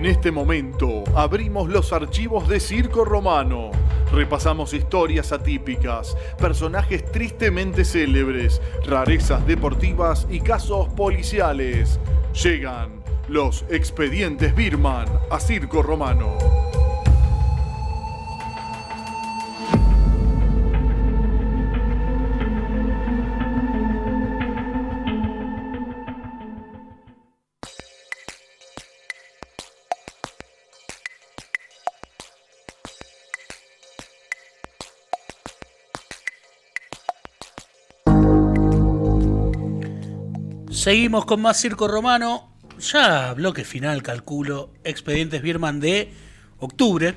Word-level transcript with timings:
En 0.00 0.06
este 0.06 0.32
momento 0.32 1.04
abrimos 1.14 1.68
los 1.68 1.92
archivos 1.92 2.48
de 2.48 2.58
Circo 2.58 3.04
Romano. 3.04 3.70
Repasamos 4.10 4.72
historias 4.72 5.30
atípicas, 5.30 6.16
personajes 6.38 7.04
tristemente 7.12 7.84
célebres, 7.84 8.62
rarezas 8.86 9.46
deportivas 9.46 10.26
y 10.30 10.40
casos 10.40 10.88
policiales. 10.94 12.00
Llegan 12.32 13.02
los 13.28 13.66
expedientes 13.68 14.56
Birman 14.56 15.06
a 15.30 15.38
Circo 15.38 15.82
Romano. 15.82 16.59
Seguimos 40.84 41.26
con 41.26 41.42
más 41.42 41.60
Circo 41.60 41.88
Romano. 41.88 42.56
Ya 42.78 43.34
bloque 43.34 43.64
final, 43.66 44.02
calculo. 44.02 44.72
Expedientes 44.82 45.42
Birman 45.42 45.78
de 45.78 46.10
octubre. 46.58 47.16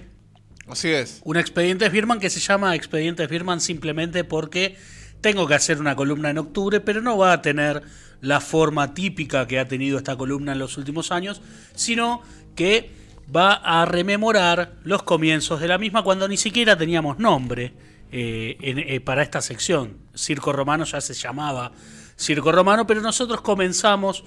Así 0.68 0.90
es. 0.90 1.22
Un 1.24 1.38
Expedientes 1.38 1.90
Birman 1.90 2.20
que 2.20 2.30
se 2.30 2.42
llama 2.42 2.76
Expedientes 2.76 3.30
Birman 3.30 3.62
simplemente 3.62 4.26
porque 4.26 4.76
tengo 5.22 5.48
que 5.48 5.54
hacer 5.54 5.80
una 5.80 5.96
columna 5.96 6.30
en 6.30 6.40
octubre, 6.40 6.82
pero 6.82 7.02
no 7.02 7.18
va 7.18 7.32
a 7.32 7.42
tener 7.42 7.84
la 8.20 8.42
forma 8.42 8.94
típica 8.94 9.48
que 9.48 9.60
ha 9.60 9.68
tenido 9.70 9.98
esta 9.98 10.18
columna 10.18 10.52
en 10.52 10.60
los 10.60 10.78
últimos 10.78 11.14
años, 11.14 11.42
sino 11.74 12.22
que 12.56 12.92
va 13.34 13.54
a 13.54 13.86
rememorar 13.86 14.74
los 14.84 15.04
comienzos 15.04 15.62
de 15.62 15.70
la 15.70 15.78
misma 15.78 16.04
cuando 16.04 16.28
ni 16.28 16.36
siquiera 16.36 16.78
teníamos 16.78 17.18
nombre 17.18 17.72
eh, 18.12 18.58
en- 18.60 18.80
eh, 18.80 19.00
para 19.00 19.24
esta 19.24 19.40
sección. 19.42 20.00
Circo 20.14 20.52
Romano 20.52 20.84
ya 20.84 21.00
se 21.00 21.14
llamaba 21.14 21.72
Circo 22.16 22.52
Romano, 22.52 22.86
pero 22.88 23.02
nosotros 23.02 23.42
comenzamos 23.42 24.24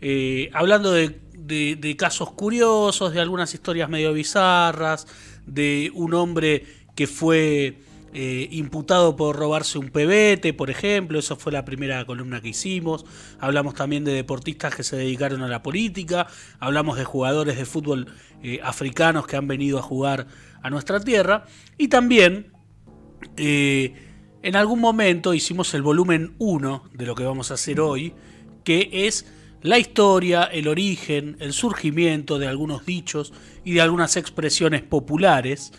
eh, 0.00 0.50
hablando 0.52 0.92
de, 0.92 1.96
casos 1.96 2.32
curiosos, 2.32 3.12
de 3.12 3.20
algunas 3.20 3.52
historias 3.54 3.88
medio 3.88 4.12
bizarras, 4.12 5.06
de 5.46 5.90
un 5.94 6.14
hombre 6.14 6.66
que 6.94 7.06
fue 7.06 7.78
eh, 8.12 8.48
imputado 8.50 9.16
por 9.16 9.36
robarse 9.36 9.78
un 9.78 9.90
pebete, 9.90 10.52
por 10.52 10.70
ejemplo, 10.70 11.18
esa 11.18 11.36
fue 11.36 11.52
la 11.52 11.64
primera 11.64 12.04
columna 12.04 12.40
que 12.40 12.48
hicimos. 12.48 13.04
Hablamos 13.38 13.74
también 13.74 14.04
de 14.04 14.12
deportistas 14.12 14.74
que 14.74 14.82
se 14.82 14.96
dedicaron 14.96 15.42
a 15.42 15.48
la 15.48 15.62
política, 15.62 16.26
hablamos 16.58 16.96
de 16.96 17.04
jugadores 17.04 17.56
de 17.56 17.64
fútbol 17.64 18.08
eh, 18.42 18.60
africanos 18.62 19.26
que 19.26 19.36
han 19.36 19.46
venido 19.46 19.78
a 19.78 19.82
jugar 19.82 20.26
a 20.62 20.70
nuestra 20.70 21.00
tierra 21.00 21.44
y 21.78 21.88
también 21.88 22.52
en 24.46 24.54
algún 24.54 24.78
momento 24.80 25.34
hicimos 25.34 25.74
el 25.74 25.82
volumen 25.82 26.36
1 26.38 26.90
de 26.92 27.04
lo 27.04 27.16
que 27.16 27.24
vamos 27.24 27.50
a 27.50 27.54
hacer 27.54 27.80
hoy, 27.80 28.14
que 28.62 28.88
es 28.92 29.26
la 29.60 29.76
historia, 29.76 30.44
el 30.44 30.68
origen, 30.68 31.36
el 31.40 31.52
surgimiento 31.52 32.38
de 32.38 32.46
algunos 32.46 32.86
dichos 32.86 33.32
y 33.64 33.72
de 33.72 33.80
algunas 33.80 34.16
expresiones 34.16 34.82
populares. 34.82 35.72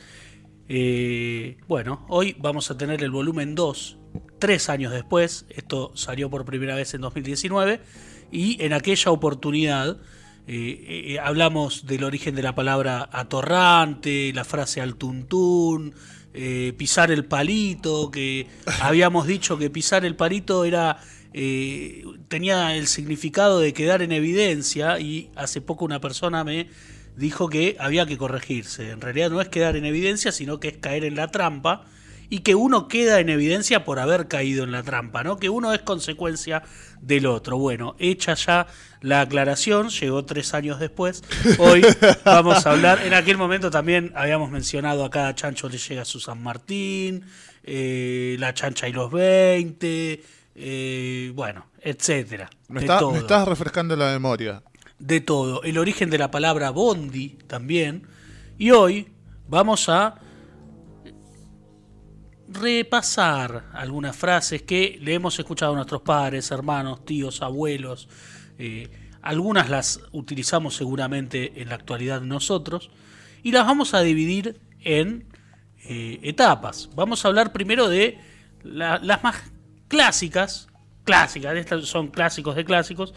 Eh, 0.68 1.56
bueno, 1.70 2.06
hoy 2.10 2.36
vamos 2.40 2.70
a 2.70 2.78
tener 2.78 3.02
el 3.04 3.10
volumen 3.10 3.56
2, 3.56 4.00
tres 4.38 4.68
años 4.68 4.92
después, 4.92 5.46
esto 5.48 5.94
salió 5.96 6.30
por 6.30 6.44
primera 6.44 6.76
vez 6.76 6.94
en 6.94 7.00
2019, 7.00 7.80
y 8.34 8.62
en 8.62 8.74
aquella 8.74 9.12
oportunidad 9.12 9.96
eh, 10.46 11.14
eh, 11.14 11.20
hablamos 11.20 11.86
del 11.86 12.04
origen 12.04 12.36
de 12.36 12.44
la 12.44 12.54
palabra 12.54 13.08
atorrante, 13.14 14.34
la 14.34 14.44
frase 14.44 14.82
al 14.82 14.96
tuntún, 14.96 15.94
eh, 16.40 16.74
pisar 16.78 17.10
el 17.10 17.26
palito, 17.26 18.12
que 18.12 18.46
habíamos 18.82 19.26
dicho 19.26 19.58
que 19.58 19.72
pisar 19.72 20.06
el 20.06 20.16
palito 20.16 20.66
era 20.66 21.00
eh, 21.34 22.04
tenía 22.28 22.76
el 22.76 22.86
significado 22.86 23.60
de 23.60 23.74
quedar 23.74 24.04
en 24.04 24.12
evidencia 24.12 25.00
y 25.00 25.32
hace 25.36 25.62
poco 25.62 25.84
una 25.84 26.00
persona 26.00 26.44
me 26.44 26.70
dijo 27.16 27.50
que 27.50 27.76
había 27.80 28.06
que 28.06 28.18
corregirse. 28.18 28.92
En 28.92 29.02
realidad 29.02 29.32
no 29.32 29.42
es 29.42 29.50
quedar 29.50 29.76
en 29.76 29.86
evidencia, 29.86 30.32
sino 30.32 30.60
que 30.60 30.68
es 30.68 30.78
caer 30.78 31.06
en 31.06 31.16
la 31.16 31.30
trampa 31.30 31.86
y 32.30 32.40
que 32.40 32.56
uno 32.56 32.88
queda 32.88 33.20
en 33.20 33.30
evidencia 33.30 33.86
por 33.86 34.00
haber 34.00 34.28
caído 34.28 34.64
en 34.64 34.72
la 34.72 34.84
trampa, 34.84 35.24
¿no? 35.24 35.38
Que 35.38 35.50
uno 35.50 35.74
es 35.74 35.82
consecuencia 35.82 36.64
del 37.02 37.26
otro. 37.26 37.58
Bueno, 37.58 37.96
hecha 38.00 38.34
ya 38.34 38.68
la 39.02 39.22
aclaración, 39.22 39.90
llegó 39.90 40.26
tres 40.26 40.54
años 40.54 40.80
después. 40.80 41.24
Hoy 41.58 41.86
vamos 42.26 42.66
a 42.66 42.72
hablar. 42.72 43.02
En 43.06 43.14
aquel 43.14 43.38
momento 43.38 43.72
también 43.72 44.12
habíamos 44.16 44.52
mencionado 44.52 45.06
a 45.06 45.10
cada 45.10 45.34
chancho 45.36 45.70
le 45.70 45.78
llega 45.78 46.04
su 46.04 46.20
San 46.20 46.42
Martín, 46.44 47.24
eh, 47.64 48.36
la 48.40 48.54
chancha 48.54 48.90
y 48.90 48.94
los 48.94 49.10
20, 49.12 50.24
eh, 50.56 51.32
bueno, 51.36 51.68
etcétera. 51.82 52.50
Me, 52.68 52.82
está- 52.82 53.00
estás 53.16 53.48
refrescando 53.48 53.96
la 53.96 54.12
memoria. 54.12 54.62
de 55.00 55.22
todo. 55.22 55.62
El 55.64 55.78
origen 55.78 56.10
de 56.10 56.18
la 56.18 56.32
palabra 56.32 56.72
bondi 56.72 57.38
también. 57.48 58.08
Y 58.58 58.72
hoy 58.72 59.08
vamos 59.48 59.88
a 59.88 60.16
repasar 62.50 63.66
algunas 63.74 64.16
frases 64.16 64.62
que 64.62 64.98
le 65.02 65.14
hemos 65.14 65.38
escuchado 65.40 65.74
a 65.74 65.76
nuestros 65.76 66.02
padres, 66.02 66.50
hermanos, 66.52 67.04
tíos, 67.06 67.42
abuelos. 67.42 68.08
eh, 68.60 68.90
algunas 69.22 69.70
las 69.70 70.00
utilizamos 70.14 70.76
seguramente 70.76 71.62
en 71.62 71.70
la 71.70 71.76
actualidad 71.76 72.22
nosotros. 72.22 72.90
Y 73.44 73.52
las 73.52 73.66
vamos 73.66 73.94
a 73.94 74.00
dividir 74.02 74.60
en 74.80 75.26
eh, 75.84 76.20
etapas. 76.24 76.90
Vamos 76.96 77.24
a 77.24 77.28
hablar 77.28 77.52
primero 77.52 77.88
de 77.90 78.18
la- 78.64 79.00
las 79.00 79.24
más 79.24 79.36
clásicas. 79.90 80.70
Clásicas, 81.04 81.56
estas 81.58 81.86
son 81.86 82.08
clásicos 82.08 82.56
de 82.56 82.66
clásicos. 82.66 83.14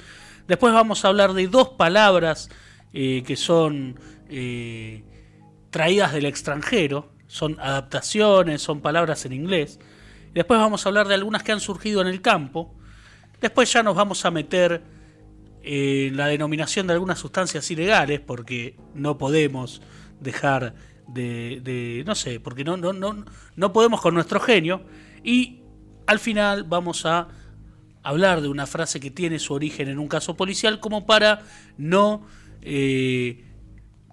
Después 0.49 0.73
vamos 0.75 1.05
a 1.05 1.09
hablar 1.09 1.33
de 1.33 1.47
dos 1.49 1.71
palabras 1.71 2.51
eh, 2.93 3.23
que 3.27 3.37
son 3.37 3.99
traídas 5.71 6.13
del 6.13 6.27
extranjero, 6.27 7.13
son 7.31 7.57
adaptaciones, 7.61 8.61
son 8.61 8.81
palabras 8.81 9.25
en 9.25 9.33
inglés. 9.33 9.79
Después 10.35 10.59
vamos 10.59 10.85
a 10.85 10.89
hablar 10.89 11.07
de 11.07 11.15
algunas 11.15 11.45
que 11.45 11.53
han 11.53 11.61
surgido 11.61 12.01
en 12.01 12.09
el 12.09 12.21
campo. 12.21 12.75
Después 13.41 13.73
ya 13.73 13.85
nos 13.85 13.95
vamos 13.95 14.25
a 14.25 14.33
meter 14.33 14.83
en 15.63 16.17
la 16.17 16.27
denominación 16.27 16.89
de 16.89 16.95
algunas 16.95 17.21
sustancias 17.21 17.71
ilegales, 17.71 18.19
porque 18.21 18.77
no 18.95 19.17
podemos 19.17 19.81
dejar 20.19 20.75
de, 21.07 22.03
no 22.05 22.15
sé, 22.17 22.41
porque 22.41 22.65
no, 22.65 22.77
no, 22.77 22.93
no, 22.93 23.25
no 23.55 23.73
podemos 23.73 24.01
con 24.01 24.15
nuestro 24.15 24.41
genio. 24.41 24.83
Y 25.23 25.63
al 26.07 26.19
final 26.19 26.65
vamos 26.65 27.07
a 27.07 27.29
hablar 28.03 28.41
de 28.41 28.49
una 28.49 28.67
frase 28.67 28.99
que 28.99 29.13
tiene 29.13 29.39
su 29.39 29.55
origen 29.55 29.89
en 29.89 30.01
un 30.01 30.09
caso 30.09 30.37
policial 30.37 30.81
como 30.81 31.07
para 31.07 31.43
no 31.79 32.27
eh, 32.63 33.45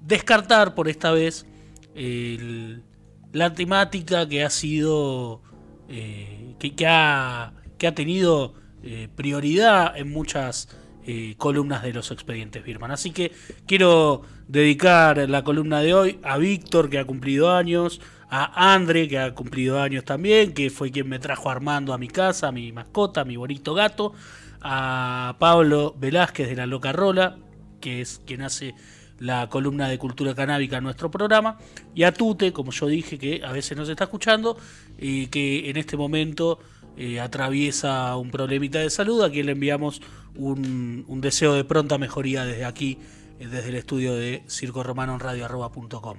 descartar 0.02 0.76
por 0.76 0.88
esta 0.88 1.12
vez 1.12 1.48
el- 1.96 2.84
la 3.34 3.54
temática 3.54 4.28
que 4.28 4.44
ha 4.44 4.50
sido 4.50 5.42
eh, 5.90 6.56
que, 6.60 6.88
ha, 6.88 7.54
que 7.78 7.88
ha 7.88 7.96
tenido 7.96 8.56
eh, 8.84 9.08
prioridad 9.16 9.98
en 9.98 10.12
muchas 10.12 10.70
eh, 11.06 11.36
columnas 11.38 11.84
de 11.84 11.94
los 11.94 12.12
expedientes 12.12 12.64
Birman. 12.64 12.92
Así 12.92 13.12
que 13.12 13.32
quiero 13.66 14.24
dedicar 14.48 15.30
la 15.30 15.44
columna 15.44 15.80
de 15.82 15.94
hoy 15.94 16.20
a 16.24 16.38
Víctor, 16.38 16.90
que 16.90 17.00
ha 17.00 17.06
cumplido 17.06 17.52
años, 17.52 18.02
a 18.30 18.74
Andre, 18.74 19.08
que 19.08 19.20
ha 19.20 19.34
cumplido 19.34 19.82
años 19.82 20.04
también, 20.04 20.54
que 20.54 20.70
fue 20.70 20.92
quien 20.92 21.08
me 21.08 21.20
trajo 21.20 21.50
Armando 21.50 21.94
a 21.94 21.98
mi 21.98 22.10
casa, 22.10 22.50
a 22.50 22.52
mi 22.52 22.72
mascota, 22.74 23.22
a 23.22 23.26
mi 23.26 23.38
bonito 23.38 23.74
gato, 23.74 24.14
a 24.62 25.38
Pablo 25.40 25.96
Velázquez 25.98 26.50
de 26.50 26.56
la 26.58 26.66
Loca 26.66 26.92
Rola, 26.92 27.38
que 27.80 28.02
es 28.02 28.22
quien 28.26 28.42
hace 28.42 28.74
la 29.20 29.50
columna 29.50 29.88
de 29.90 29.98
cultura 29.98 30.36
canábica 30.36 30.78
en 30.78 30.84
nuestro 30.84 31.10
programa, 31.12 31.58
y 31.96 32.04
a 32.04 32.14
Tute, 32.14 32.54
como 32.54 32.72
yo 32.72 32.88
dije, 32.88 33.18
que 33.18 33.42
a 33.46 33.52
veces 33.52 33.78
nos 33.78 33.90
está 33.90 34.06
escuchando, 34.06 34.58
y 34.98 35.28
que 35.28 35.70
en 35.70 35.78
este 35.78 35.98
momento 35.98 36.60
eh, 36.98 37.20
atraviesa 37.20 38.16
un 38.16 38.32
problemita 38.32 38.80
de 38.80 38.90
salud, 38.90 39.24
a 39.24 39.30
quien 39.30 39.46
le 39.48 39.52
enviamos 39.54 40.02
un, 40.36 41.04
un 41.08 41.22
deseo 41.22 41.54
de 41.54 41.64
pronta 41.64 41.98
mejoría 41.98 42.46
desde 42.46 42.66
aquí, 42.66 43.00
eh, 43.40 43.48
desde 43.48 43.70
el 43.70 43.76
estudio 43.76 44.16
de 44.16 44.44
Circo 44.48 44.84
Romano 44.84 45.14
en 45.14 45.20
radio.com. 45.20 46.18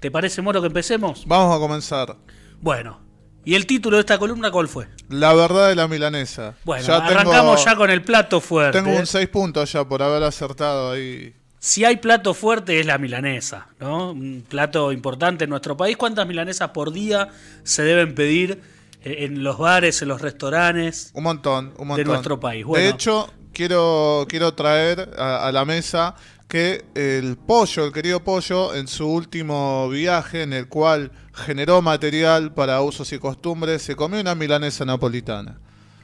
¿Te 0.00 0.10
parece, 0.10 0.40
Moro, 0.42 0.60
que 0.60 0.68
empecemos? 0.68 1.24
Vamos 1.26 1.54
a 1.54 1.58
comenzar. 1.60 2.16
Bueno, 2.60 3.00
¿y 3.44 3.54
el 3.54 3.66
título 3.66 3.96
de 3.96 4.00
esta 4.00 4.18
columna 4.18 4.50
cuál 4.50 4.66
fue? 4.68 4.88
La 5.08 5.34
verdad 5.34 5.68
de 5.68 5.76
la 5.76 5.86
milanesa. 5.88 6.54
Bueno, 6.64 6.84
Ya 6.86 7.06
tengo- 7.06 7.20
arrancamos 7.20 7.64
ya 7.64 7.76
con 7.76 7.90
el 7.90 8.02
plato 8.02 8.40
fuerte. 8.40 8.78
Tengo 8.80 8.96
¿eh? 8.96 9.00
un 9.00 9.06
6 9.06 9.28
puntos 9.28 9.70
ya 9.72 9.84
por 9.86 10.02
haber 10.02 10.22
acertado 10.22 10.92
ahí. 10.92 11.34
Si 11.62 11.84
hay 11.84 11.96
plato 11.98 12.32
fuerte 12.32 12.80
es 12.80 12.86
la 12.86 12.96
milanesa, 12.96 13.66
¿no? 13.78 14.12
Un 14.12 14.42
plato 14.48 14.92
importante 14.92 15.44
en 15.44 15.50
nuestro 15.50 15.76
país. 15.76 15.94
¿Cuántas 15.98 16.26
milanesas 16.26 16.70
por 16.70 16.90
día 16.90 17.28
se 17.64 17.82
deben 17.82 18.14
pedir 18.14 18.62
eh, 19.02 19.26
en 19.26 19.44
los 19.44 19.58
bares, 19.58 20.00
en 20.00 20.08
los 20.08 20.22
restaurantes? 20.22 21.10
Un 21.12 21.24
montón, 21.24 21.74
un 21.76 21.88
montón. 21.88 22.06
nuestro 22.06 22.40
país. 22.40 22.64
Bueno. 22.64 22.82
De 22.82 22.90
hecho, 22.90 23.30
quiero, 23.52 24.24
quiero 24.26 24.54
traer 24.54 25.10
a, 25.18 25.46
a 25.46 25.52
la 25.52 25.66
mesa 25.66 26.14
que 26.48 26.86
el 26.94 27.36
pollo, 27.36 27.84
el 27.84 27.92
querido 27.92 28.24
pollo, 28.24 28.74
en 28.74 28.88
su 28.88 29.06
último 29.06 29.86
viaje, 29.90 30.40
en 30.42 30.54
el 30.54 30.66
cual 30.66 31.12
generó 31.34 31.82
material 31.82 32.54
para 32.54 32.80
usos 32.80 33.12
y 33.12 33.18
costumbres, 33.18 33.82
se 33.82 33.94
comió 33.94 34.18
una 34.18 34.34
milanesa 34.34 34.86
napolitana. 34.86 35.60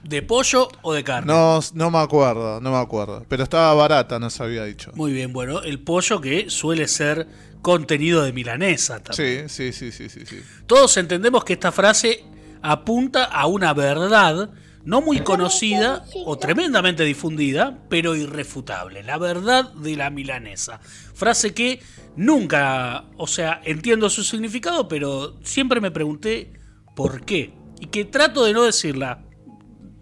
¿De 0.09 0.23
pollo 0.23 0.69
o 0.83 0.93
de 0.93 1.03
carne? 1.03 1.33
No, 1.33 1.59
no 1.75 1.91
me 1.91 1.99
acuerdo, 1.99 2.61
no 2.61 2.71
me 2.71 2.79
acuerdo. 2.79 3.25
Pero 3.29 3.43
estaba 3.43 3.75
barata, 3.75 4.19
nos 4.19 4.41
había 4.41 4.65
dicho. 4.65 4.93
Muy 4.95 5.13
bien, 5.13 5.33
bueno, 5.33 5.63
el 5.63 5.81
pollo 5.81 6.21
que 6.21 6.49
suele 6.49 6.87
ser 6.87 7.27
contenido 7.61 8.23
de 8.23 8.33
milanesa 8.33 9.03
también. 9.03 9.49
Sí, 9.49 9.73
sí, 9.73 9.91
sí, 9.91 10.09
sí, 10.09 10.09
sí, 10.09 10.27
sí. 10.27 10.41
Todos 10.67 10.97
entendemos 10.97 11.45
que 11.45 11.55
esta 11.55 11.73
frase 11.73 12.25
apunta 12.63 13.25
a 13.25 13.47
una 13.47 13.75
verdad 13.75 14.51
no 14.85 15.01
muy 15.01 15.19
conocida 15.21 16.05
o 16.25 16.39
tremendamente 16.39 17.03
difundida, 17.03 17.77
pero 17.89 18.15
irrefutable. 18.15 19.03
La 19.03 19.19
verdad 19.19 19.73
de 19.73 19.97
la 19.97 20.11
milanesa. 20.11 20.79
Frase 20.79 21.53
que 21.53 21.83
nunca, 22.15 23.07
o 23.17 23.27
sea, 23.27 23.61
entiendo 23.65 24.09
su 24.09 24.23
significado, 24.23 24.87
pero 24.87 25.37
siempre 25.43 25.81
me 25.81 25.91
pregunté 25.91 26.53
por 26.95 27.25
qué. 27.25 27.53
Y 27.81 27.87
que 27.87 28.05
trato 28.05 28.45
de 28.45 28.53
no 28.53 28.63
decirla. 28.63 29.26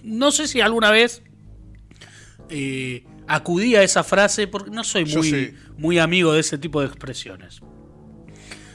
No 0.05 0.31
sé 0.31 0.47
si 0.47 0.61
alguna 0.61 0.91
vez 0.91 1.23
eh, 2.51 3.05
acudí 3.27 3.75
a 3.75 3.83
esa 3.83 4.05
frase, 4.05 4.47
porque 4.47 4.71
no 4.71 4.85
soy 4.85 5.07
muy, 5.07 5.55
muy 5.79 5.99
amigo 5.99 6.33
de 6.33 6.41
ese 6.41 6.59
tipo 6.59 6.81
de 6.81 6.87
expresiones. 6.87 7.63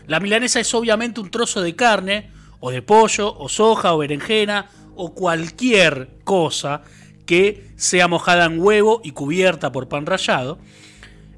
La 0.08 0.20
milanesa 0.20 0.60
es 0.60 0.74
obviamente 0.74 1.22
un 1.22 1.30
trozo 1.30 1.62
de 1.62 1.76
carne, 1.76 2.32
o 2.60 2.72
de 2.72 2.82
pollo, 2.82 3.38
o 3.38 3.48
soja, 3.48 3.94
o 3.94 4.00
berenjena, 4.00 4.70
o 4.96 5.14
cualquier 5.14 6.18
cosa 6.24 6.82
que 7.28 7.72
sea 7.76 8.08
mojada 8.08 8.46
en 8.46 8.60
huevo 8.60 9.02
y 9.04 9.12
cubierta 9.12 9.72
por 9.72 9.88
pan 9.88 10.08
rallado. 10.08 10.58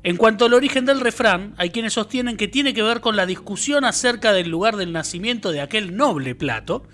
En 0.03 0.15
cuanto 0.15 0.45
al 0.45 0.53
origen 0.53 0.85
del 0.85 1.01
refrán, 1.01 1.53
hay 1.57 1.69
quienes 1.69 1.93
sostienen 1.93 2.37
que 2.37 2.47
tiene 2.47 2.73
que 2.73 2.81
ver 2.81 3.01
con 3.01 3.17
la 3.17 3.25
discusión 3.25 3.83
acerca 3.83 4.31
del 4.31 4.49
lugar 4.49 4.77
del 4.77 4.93
nacimiento 4.93 5.51
de 5.51 5.61
aquel 5.61 5.97
noble 5.97 6.33
plato. 6.33 6.87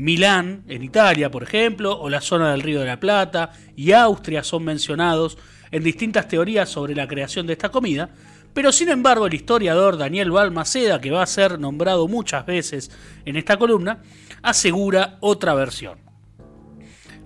Milán, 0.00 0.64
en 0.66 0.82
Italia, 0.82 1.30
por 1.30 1.42
ejemplo, 1.42 2.00
o 2.00 2.08
la 2.08 2.22
zona 2.22 2.52
del 2.52 2.62
Río 2.62 2.80
de 2.80 2.86
la 2.86 2.98
Plata 2.98 3.52
y 3.76 3.92
Austria 3.92 4.42
son 4.42 4.64
mencionados 4.64 5.36
en 5.70 5.82
distintas 5.82 6.26
teorías 6.26 6.70
sobre 6.70 6.94
la 6.94 7.06
creación 7.06 7.46
de 7.46 7.52
esta 7.52 7.68
comida, 7.68 8.08
pero 8.54 8.72
sin 8.72 8.88
embargo 8.88 9.26
el 9.26 9.34
historiador 9.34 9.98
Daniel 9.98 10.30
Balmaceda, 10.30 11.02
que 11.02 11.10
va 11.10 11.22
a 11.22 11.26
ser 11.26 11.58
nombrado 11.58 12.08
muchas 12.08 12.46
veces 12.46 12.90
en 13.26 13.36
esta 13.36 13.58
columna, 13.58 14.02
asegura 14.40 15.18
otra 15.20 15.52
versión. 15.52 15.98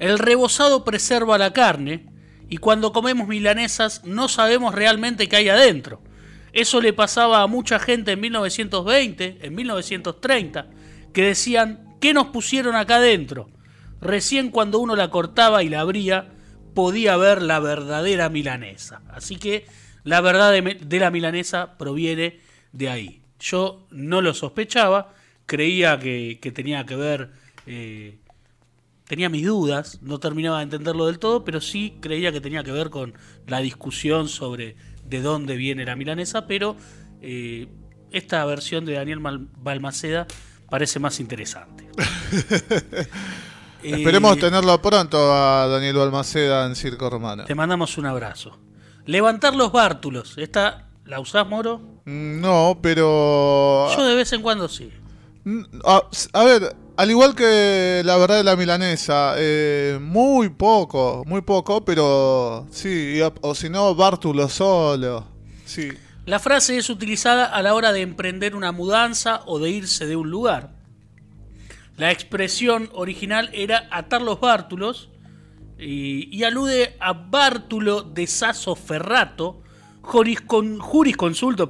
El 0.00 0.19
rebozado 0.19 0.82
preserva 0.82 1.38
la 1.38 1.53
carne 1.53 2.06
y 2.49 2.56
cuando 2.56 2.93
comemos 2.93 3.29
milanesas 3.29 4.03
no 4.05 4.26
sabemos 4.26 4.75
realmente 4.75 5.29
qué 5.29 5.37
hay 5.37 5.49
adentro. 5.49 6.03
Eso 6.53 6.81
le 6.81 6.93
pasaba 6.93 7.41
a 7.43 7.47
mucha 7.47 7.79
gente 7.79 8.11
en 8.11 8.21
1920, 8.21 9.38
en 9.43 9.55
1930, 9.55 10.67
que 11.12 11.23
decían, 11.23 11.83
¿qué 12.04 12.12
nos 12.12 12.26
pusieron 12.26 12.76
acá 12.76 12.96
adentro? 12.96 13.48
Recién 13.98 14.50
cuando 14.50 14.78
uno 14.78 14.94
la 14.94 15.08
cortaba 15.08 15.62
y 15.62 15.70
la 15.70 15.80
abría, 15.80 16.28
podía 16.74 17.16
ver 17.16 17.40
la 17.40 17.60
verdadera 17.60 18.28
milanesa. 18.28 19.00
Así 19.08 19.36
que 19.36 19.64
la 20.02 20.20
verdad 20.20 20.52
de, 20.52 21.00
la 21.00 21.10
milanesa 21.10 21.78
proviene 21.78 22.40
de 22.72 22.90
ahí. 22.90 23.22
Yo 23.40 23.86
no 23.90 24.20
lo 24.20 24.34
sospechaba, 24.34 25.14
creía 25.46 25.98
que, 25.98 26.38
tenía 26.54 26.84
que 26.84 26.94
ver, 26.94 27.30
eh, 27.66 28.18
tenía 29.08 29.30
mis 29.30 29.46
dudas, 29.46 30.02
no 30.02 30.20
terminaba 30.20 30.58
de 30.58 30.64
entenderlo 30.64 31.06
del 31.06 31.18
todo, 31.18 31.42
pero 31.42 31.62
sí 31.62 31.96
creía 32.02 32.32
que 32.32 32.42
tenía 32.42 32.62
que 32.62 32.72
ver 32.72 32.90
con 32.90 33.14
la 33.46 33.60
discusión 33.60 34.28
sobre 34.28 34.76
de 35.06 35.22
dónde 35.22 35.56
viene 35.56 35.86
la 35.86 35.96
milanesa, 35.96 36.46
pero 36.46 36.76
eh, 37.22 37.66
esta 38.12 38.44
versión 38.44 38.84
de 38.84 38.92
Daniel 38.92 39.20
Balmaceda 39.20 40.26
parece 40.69 40.99
más 40.99 41.20
interesante. 41.20 41.88
Eh, 43.87 43.96
Esperemos 43.99 44.38
tenerlo 44.38 44.81
pronto 44.81 45.19
a 45.31 45.66
Daniel 45.69 45.96
Balmaceda 45.96 46.64
en 46.64 46.75
Circo 46.75 47.11
Romano. 47.11 47.44
Te 47.44 47.55
mandamos 47.55 47.99
un 47.99 48.06
abrazo. 48.06 48.58
Levantar 49.05 49.55
los 49.55 49.72
bártulos. 49.72 50.38
¿Esta 50.38 50.88
la 51.05 51.20
usás, 51.20 51.46
Moro? 51.46 51.81
Mm, 52.06 52.40
No, 52.40 52.78
pero... 52.81 53.94
Yo 53.94 54.06
de 54.06 54.14
vez 54.14 54.32
en 54.32 54.40
cuando 54.40 54.70
sí. 54.70 54.90
Mm, 55.44 55.64
A, 55.84 56.02
a 56.32 56.44
ver, 56.44 56.75
al 56.96 57.11
igual 57.11 57.34
que 57.34 58.00
la 58.06 58.16
verdad 58.16 58.38
de 58.38 58.44
la 58.44 58.56
milanesa, 58.56 59.34
eh, 59.37 59.99
muy 60.00 60.49
poco, 60.49 61.22
muy 61.26 61.43
poco, 61.43 61.84
pero 61.84 62.66
sí, 62.70 63.19
o 63.43 63.55
si 63.55 63.69
no, 63.69 63.94
Bártulo 63.94 64.49
solo. 64.49 65.26
Sí. 65.66 65.90
La 66.26 66.38
frase 66.38 66.79
es 66.79 66.88
utilizada 66.88 67.44
a 67.44 67.61
la 67.62 67.75
hora 67.75 67.93
de 67.93 68.00
emprender 68.00 68.56
una 68.56 68.73
mudanza 68.73 69.43
o 69.44 69.59
de 69.59 69.71
irse 69.71 70.06
de 70.06 70.17
un 70.17 70.31
lugar. 70.31 70.73
La 71.99 72.11
expresión 72.11 72.88
original 72.94 73.50
era 73.53 73.88
atar 73.91 74.23
los 74.23 74.41
bártulos 74.41 75.11
y, 75.79 76.43
alude 76.44 76.97
a 76.99 77.12
Bártulo 77.12 78.03
de 78.03 78.26
Sasso 78.26 78.75
Ferrato, 78.75 79.62
juriscon- 80.00 80.79
jurisconsulto 80.79 81.69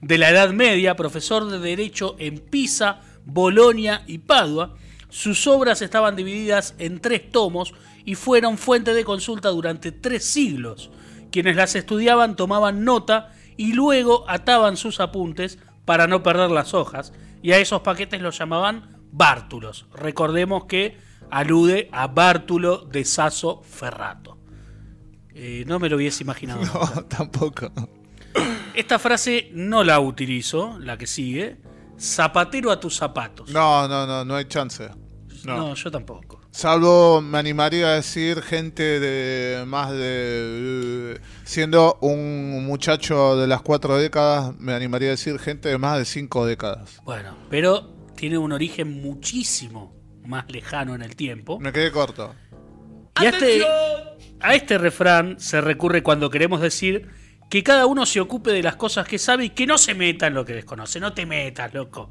de 0.00 0.18
la 0.18 0.30
Edad 0.30 0.50
Media, 0.50 0.96
profesor 0.96 1.44
de 1.50 1.58
Derecho 1.58 2.16
en 2.18 2.38
Pisa, 2.38 3.00
Bolonia 3.26 4.02
y 4.06 4.18
Padua. 4.18 4.76
Sus 5.10 5.46
obras 5.46 5.82
estaban 5.82 6.16
divididas 6.16 6.74
en 6.78 7.00
tres 7.00 7.30
tomos 7.30 7.74
y 8.06 8.14
fueron 8.14 8.56
fuente 8.56 8.94
de 8.94 9.04
consulta 9.04 9.50
durante 9.50 9.92
tres 9.92 10.24
siglos. 10.24 10.90
Quienes 11.30 11.54
las 11.54 11.74
estudiaban 11.74 12.34
tomaban 12.34 12.84
nota 12.84 13.33
y 13.56 13.72
luego 13.72 14.24
ataban 14.28 14.76
sus 14.76 15.00
apuntes 15.00 15.58
para 15.84 16.06
no 16.06 16.22
perder 16.22 16.50
las 16.50 16.74
hojas, 16.74 17.12
y 17.42 17.52
a 17.52 17.58
esos 17.58 17.82
paquetes 17.82 18.20
los 18.20 18.38
llamaban 18.38 19.02
bártulos. 19.12 19.86
Recordemos 19.94 20.64
que 20.64 20.96
alude 21.30 21.88
a 21.92 22.06
Bártulo 22.08 22.78
de 22.78 23.04
Sasso 23.04 23.62
Ferrato. 23.62 24.38
Eh, 25.34 25.64
no 25.66 25.78
me 25.78 25.88
lo 25.88 25.96
hubiese 25.96 26.22
imaginado. 26.22 26.60
nunca. 26.60 26.92
No, 26.94 27.04
tampoco. 27.08 27.72
Esta 28.74 28.98
frase 28.98 29.50
no 29.52 29.84
la 29.84 30.00
utilizo, 30.00 30.78
la 30.80 30.96
que 30.96 31.06
sigue. 31.06 31.60
Zapatero 31.98 32.70
a 32.70 32.80
tus 32.80 32.96
zapatos. 32.96 33.50
No, 33.50 33.86
no, 33.88 34.06
no, 34.06 34.24
no 34.24 34.34
hay 34.34 34.46
chance. 34.46 34.88
No. 35.44 35.56
No, 35.56 35.74
yo 35.74 35.90
tampoco. 35.90 36.40
Salvo, 36.50 37.20
me 37.20 37.38
animaría 37.38 37.88
a 37.88 37.94
decir 37.96 38.40
gente 38.42 39.00
de 39.00 39.64
más 39.66 39.90
de... 39.92 39.98
eh, 41.16 41.18
Siendo 41.44 41.98
un 42.00 42.64
muchacho 42.66 43.36
de 43.36 43.46
las 43.46 43.60
cuatro 43.62 43.96
décadas, 43.98 44.54
me 44.58 44.72
animaría 44.72 45.08
a 45.08 45.10
decir 45.12 45.38
gente 45.38 45.68
de 45.68 45.78
más 45.78 45.98
de 45.98 46.04
cinco 46.04 46.46
décadas. 46.46 47.00
Bueno, 47.04 47.36
pero 47.50 47.92
tiene 48.16 48.38
un 48.38 48.52
origen 48.52 49.02
muchísimo 49.02 49.92
más 50.24 50.44
lejano 50.50 50.94
en 50.94 51.02
el 51.02 51.16
tiempo. 51.16 51.60
Me 51.60 51.72
quedé 51.72 51.92
corto. 51.92 52.34
Y 53.20 53.26
a 53.26 53.28
este, 53.28 53.62
a 54.40 54.54
este 54.54 54.78
refrán 54.78 55.38
se 55.38 55.60
recurre 55.60 56.02
cuando 56.02 56.30
queremos 56.30 56.60
decir 56.60 57.08
que 57.50 57.62
cada 57.62 57.86
uno 57.86 58.06
se 58.06 58.20
ocupe 58.20 58.50
de 58.50 58.62
las 58.62 58.76
cosas 58.76 59.06
que 59.06 59.18
sabe 59.18 59.44
y 59.44 59.50
que 59.50 59.66
no 59.66 59.78
se 59.78 59.94
meta 59.94 60.26
en 60.26 60.34
lo 60.34 60.44
que 60.44 60.54
desconoce. 60.54 60.98
No 60.98 61.12
te 61.12 61.26
metas, 61.26 61.72
loco. 61.74 62.10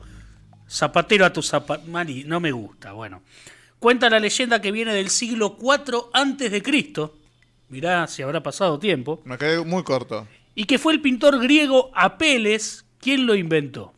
Zapatero 0.74 1.24
a 1.24 1.32
tu 1.32 1.44
zapato. 1.44 1.84
No 2.26 2.40
me 2.40 2.52
gusta. 2.52 2.94
Bueno. 2.94 3.22
Cuenta 3.78 4.10
la 4.10 4.20
leyenda 4.20 4.60
que 4.60 4.72
viene 4.72 4.92
del 4.94 5.10
siglo 5.10 5.56
IV 5.62 6.06
antes 6.14 6.52
de 6.52 6.64
Cristo. 6.64 7.16
Mirá 7.70 8.08
si 8.08 8.24
habrá 8.24 8.42
pasado 8.42 8.80
tiempo. 8.80 9.22
Me 9.24 9.38
quedé 9.38 9.64
muy 9.64 9.84
corto. 9.84 10.28
Y 10.56 10.64
que 10.64 10.80
fue 10.80 10.94
el 10.94 11.02
pintor 11.02 11.40
griego 11.40 11.92
Apeles 11.94 12.86
quien 13.00 13.28
lo 13.28 13.36
inventó. 13.36 13.94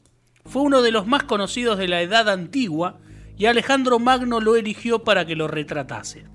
Fue 0.46 0.64
uno 0.64 0.82
de 0.82 0.92
los 0.92 1.08
más 1.08 1.24
conocidos 1.24 1.78
de 1.78 1.88
la 1.88 2.02
Edad 2.02 2.28
Antigua 2.30 3.00
y 3.38 3.46
Alejandro 3.46 3.98
Magno 3.98 4.42
lo 4.42 4.58
eligió 4.58 5.04
para 5.04 5.26
que 5.26 5.38
lo 5.38 5.48
retratase. 5.48 6.26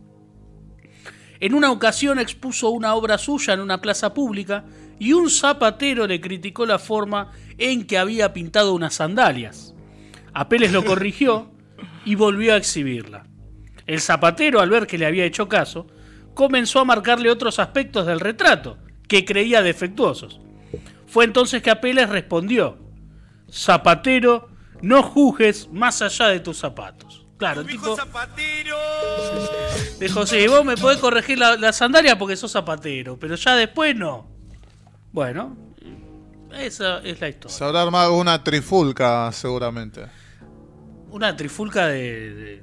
En 1.38 1.54
una 1.54 1.70
ocasión 1.70 2.18
expuso 2.18 2.70
una 2.70 2.94
obra 2.94 3.18
suya 3.18 3.52
en 3.52 3.60
una 3.60 3.82
plaza 3.82 4.14
pública 4.14 4.64
y 4.98 5.12
un 5.12 5.28
zapatero 5.28 6.06
le 6.06 6.20
criticó 6.20 6.64
la 6.64 6.78
forma 6.78 7.30
en 7.58 7.86
que 7.86 7.98
había 7.98 8.32
pintado 8.32 8.74
unas 8.74 8.94
sandalias. 8.94 9.74
Apeles 10.34 10.72
lo 10.72 10.84
corrigió 10.84 11.50
y 12.04 12.14
volvió 12.14 12.54
a 12.54 12.56
exhibirla. 12.56 13.24
El 13.86 14.00
zapatero, 14.00 14.60
al 14.60 14.70
ver 14.70 14.86
que 14.86 14.98
le 14.98 15.06
había 15.06 15.24
hecho 15.24 15.48
caso, 15.48 15.86
comenzó 16.34 16.80
a 16.80 16.84
marcarle 16.84 17.30
otros 17.30 17.58
aspectos 17.58 18.06
del 18.06 18.20
retrato, 18.20 18.78
que 19.08 19.24
creía 19.24 19.62
defectuosos. 19.62 20.40
Fue 21.06 21.24
entonces 21.24 21.62
que 21.62 21.70
Apeles 21.70 22.08
respondió, 22.08 22.78
Zapatero, 23.50 24.48
no 24.80 25.02
juzgues 25.02 25.68
más 25.72 26.02
allá 26.02 26.28
de 26.28 26.40
tus 26.40 26.58
zapatos. 26.58 27.26
Claro, 27.36 27.64
tipo 27.64 27.96
dijo, 29.98 30.26
sí, 30.26 30.46
vos 30.46 30.62
me 30.62 30.76
podés 30.76 30.98
corregir 30.98 31.38
la, 31.38 31.56
la 31.56 31.72
sandalia 31.72 32.18
porque 32.18 32.36
sos 32.36 32.52
zapatero, 32.52 33.18
pero 33.18 33.34
ya 33.34 33.56
después 33.56 33.96
no. 33.96 34.28
Bueno, 35.10 35.56
esa 36.52 36.98
es 36.98 37.18
la 37.20 37.28
historia. 37.28 37.56
Se 37.56 37.64
habrá 37.64 37.82
armado 37.82 38.14
una 38.14 38.44
trifulca, 38.44 39.32
seguramente. 39.32 40.04
Una 41.10 41.36
trifulca 41.36 41.86
de, 41.88 42.34
de- 42.34 42.62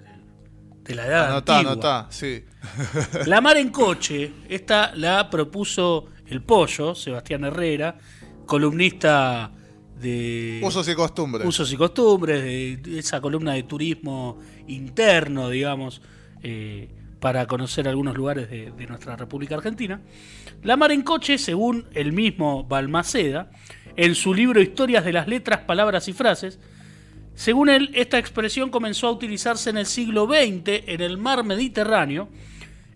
de 0.83 0.95
la 0.95 1.05
edad 1.05 1.31
Anotá, 1.31 1.55
antigua. 1.57 1.71
anotá, 1.73 2.07
sí. 2.09 2.43
La 3.25 3.41
mar 3.41 3.57
en 3.57 3.69
coche, 3.69 4.31
esta 4.47 4.95
la 4.95 5.29
propuso 5.29 6.05
el 6.27 6.41
pollo, 6.41 6.95
Sebastián 6.95 7.43
Herrera, 7.43 7.97
columnista 8.45 9.51
de 9.99 10.61
Usos 10.63 10.87
y 10.87 10.95
costumbres. 10.95 11.45
usos 11.45 11.71
y 11.73 11.75
costumbres, 11.75 12.41
de 12.43 12.99
esa 12.99 13.19
columna 13.19 13.53
de 13.53 13.63
turismo 13.63 14.37
interno, 14.67 15.49
digamos, 15.49 16.01
eh, 16.41 16.87
para 17.19 17.45
conocer 17.47 17.87
algunos 17.87 18.15
lugares 18.15 18.49
de, 18.49 18.71
de 18.71 18.87
nuestra 18.87 19.15
República 19.17 19.55
Argentina. 19.55 19.99
La 20.63 20.77
mar 20.77 20.91
en 20.93 21.01
coche, 21.01 21.37
según 21.37 21.85
el 21.93 22.13
mismo 22.13 22.63
Balmaceda, 22.63 23.51
en 23.97 24.15
su 24.15 24.33
libro 24.33 24.61
Historias 24.61 25.03
de 25.03 25.11
las 25.13 25.27
letras, 25.27 25.61
palabras 25.61 26.07
y 26.07 26.13
frases, 26.13 26.59
según 27.38 27.70
él, 27.70 27.91
esta 27.94 28.17
expresión 28.17 28.72
comenzó 28.72 29.08
a 29.08 29.12
utilizarse 29.12 29.70
en 29.70 29.77
el 29.77 29.86
siglo 29.86 30.25
XX 30.25 30.82
en 30.88 31.01
el 31.01 31.20
mar 31.20 31.44
Mediterráneo. 31.44 32.29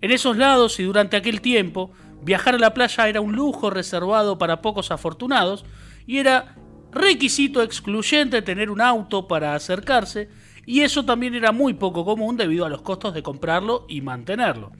En 0.02 0.10
esos 0.10 0.36
lados 0.36 0.80
y 0.80 0.84
durante 0.84 1.16
aquel 1.16 1.42
tiempo, 1.42 1.92
viajar 2.24 2.56
a 2.56 2.58
la 2.58 2.74
playa 2.74 3.08
era 3.08 3.22
un 3.22 3.36
lujo 3.36 3.70
reservado 3.70 4.40
para 4.40 4.64
pocos 4.64 4.90
afortunados 4.90 5.64
y 6.08 6.18
era 6.18 6.56
requisito 6.92 7.62
excluyente 7.62 8.42
tener 8.42 8.72
un 8.72 8.82
auto 8.82 9.28
para 9.28 9.54
acercarse 9.54 10.28
y 10.66 10.82
eso 10.82 11.06
también 11.06 11.36
era 11.36 11.52
muy 11.52 11.76
poco 11.76 12.04
común 12.04 12.36
debido 12.36 12.66
a 12.66 12.70
los 12.70 12.82
costos 12.82 13.14
de 13.14 13.22
comprarlo 13.22 13.86
y 13.88 14.02
mantenerlo. 14.02 14.72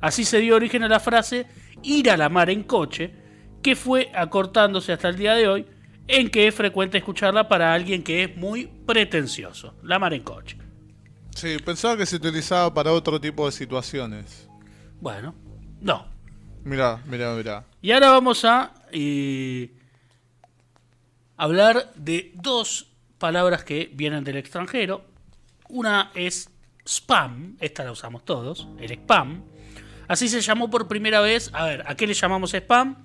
Así 0.00 0.24
se 0.24 0.38
dio 0.38 0.54
origen 0.54 0.84
a 0.84 0.88
la 0.88 1.00
frase 1.00 1.48
ir 1.82 2.08
a 2.08 2.16
la 2.16 2.28
mar 2.28 2.50
en 2.50 2.62
coche, 2.62 3.12
que 3.64 3.74
fue 3.74 4.12
acortándose 4.14 4.92
hasta 4.92 5.08
el 5.08 5.16
día 5.16 5.34
de 5.34 5.48
hoy, 5.48 5.66
en 6.08 6.30
que 6.30 6.48
es 6.48 6.54
frecuente 6.54 6.98
escucharla 6.98 7.48
para 7.48 7.72
alguien 7.72 8.02
que 8.02 8.24
es 8.24 8.36
muy 8.36 8.66
pretencioso. 8.66 9.74
La 9.82 9.98
mar 9.98 10.14
en 10.14 10.22
coche. 10.22 10.56
Sí, 11.34 11.58
pensaba 11.64 11.96
que 11.96 12.06
se 12.06 12.16
utilizaba 12.16 12.72
para 12.72 12.92
otro 12.92 13.20
tipo 13.20 13.46
de 13.46 13.52
situaciones. 13.52 14.48
Bueno, 15.00 15.34
no. 15.80 16.06
Mirá, 16.64 17.00
mirá, 17.06 17.34
mirá. 17.34 17.64
Y 17.80 17.92
ahora 17.92 18.10
vamos 18.10 18.44
a 18.44 18.72
eh, 18.90 19.70
hablar 21.36 21.92
de 21.94 22.32
dos 22.34 22.90
palabras 23.18 23.62
que 23.62 23.90
vienen 23.94 24.24
del 24.24 24.36
extranjero. 24.36 25.04
Una 25.68 26.10
es 26.14 26.50
spam, 26.84 27.56
esta 27.60 27.84
la 27.84 27.92
usamos 27.92 28.24
todos, 28.24 28.66
el 28.80 28.90
spam. 28.90 29.44
Así 30.08 30.28
se 30.28 30.40
llamó 30.40 30.70
por 30.70 30.88
primera 30.88 31.20
vez, 31.20 31.50
a 31.52 31.66
ver, 31.66 31.84
¿a 31.86 31.94
qué 31.94 32.06
le 32.06 32.14
llamamos 32.14 32.54
spam? 32.54 33.04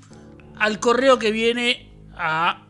Al 0.58 0.80
correo 0.80 1.20
que 1.20 1.32
viene 1.32 1.92
a, 2.16 2.66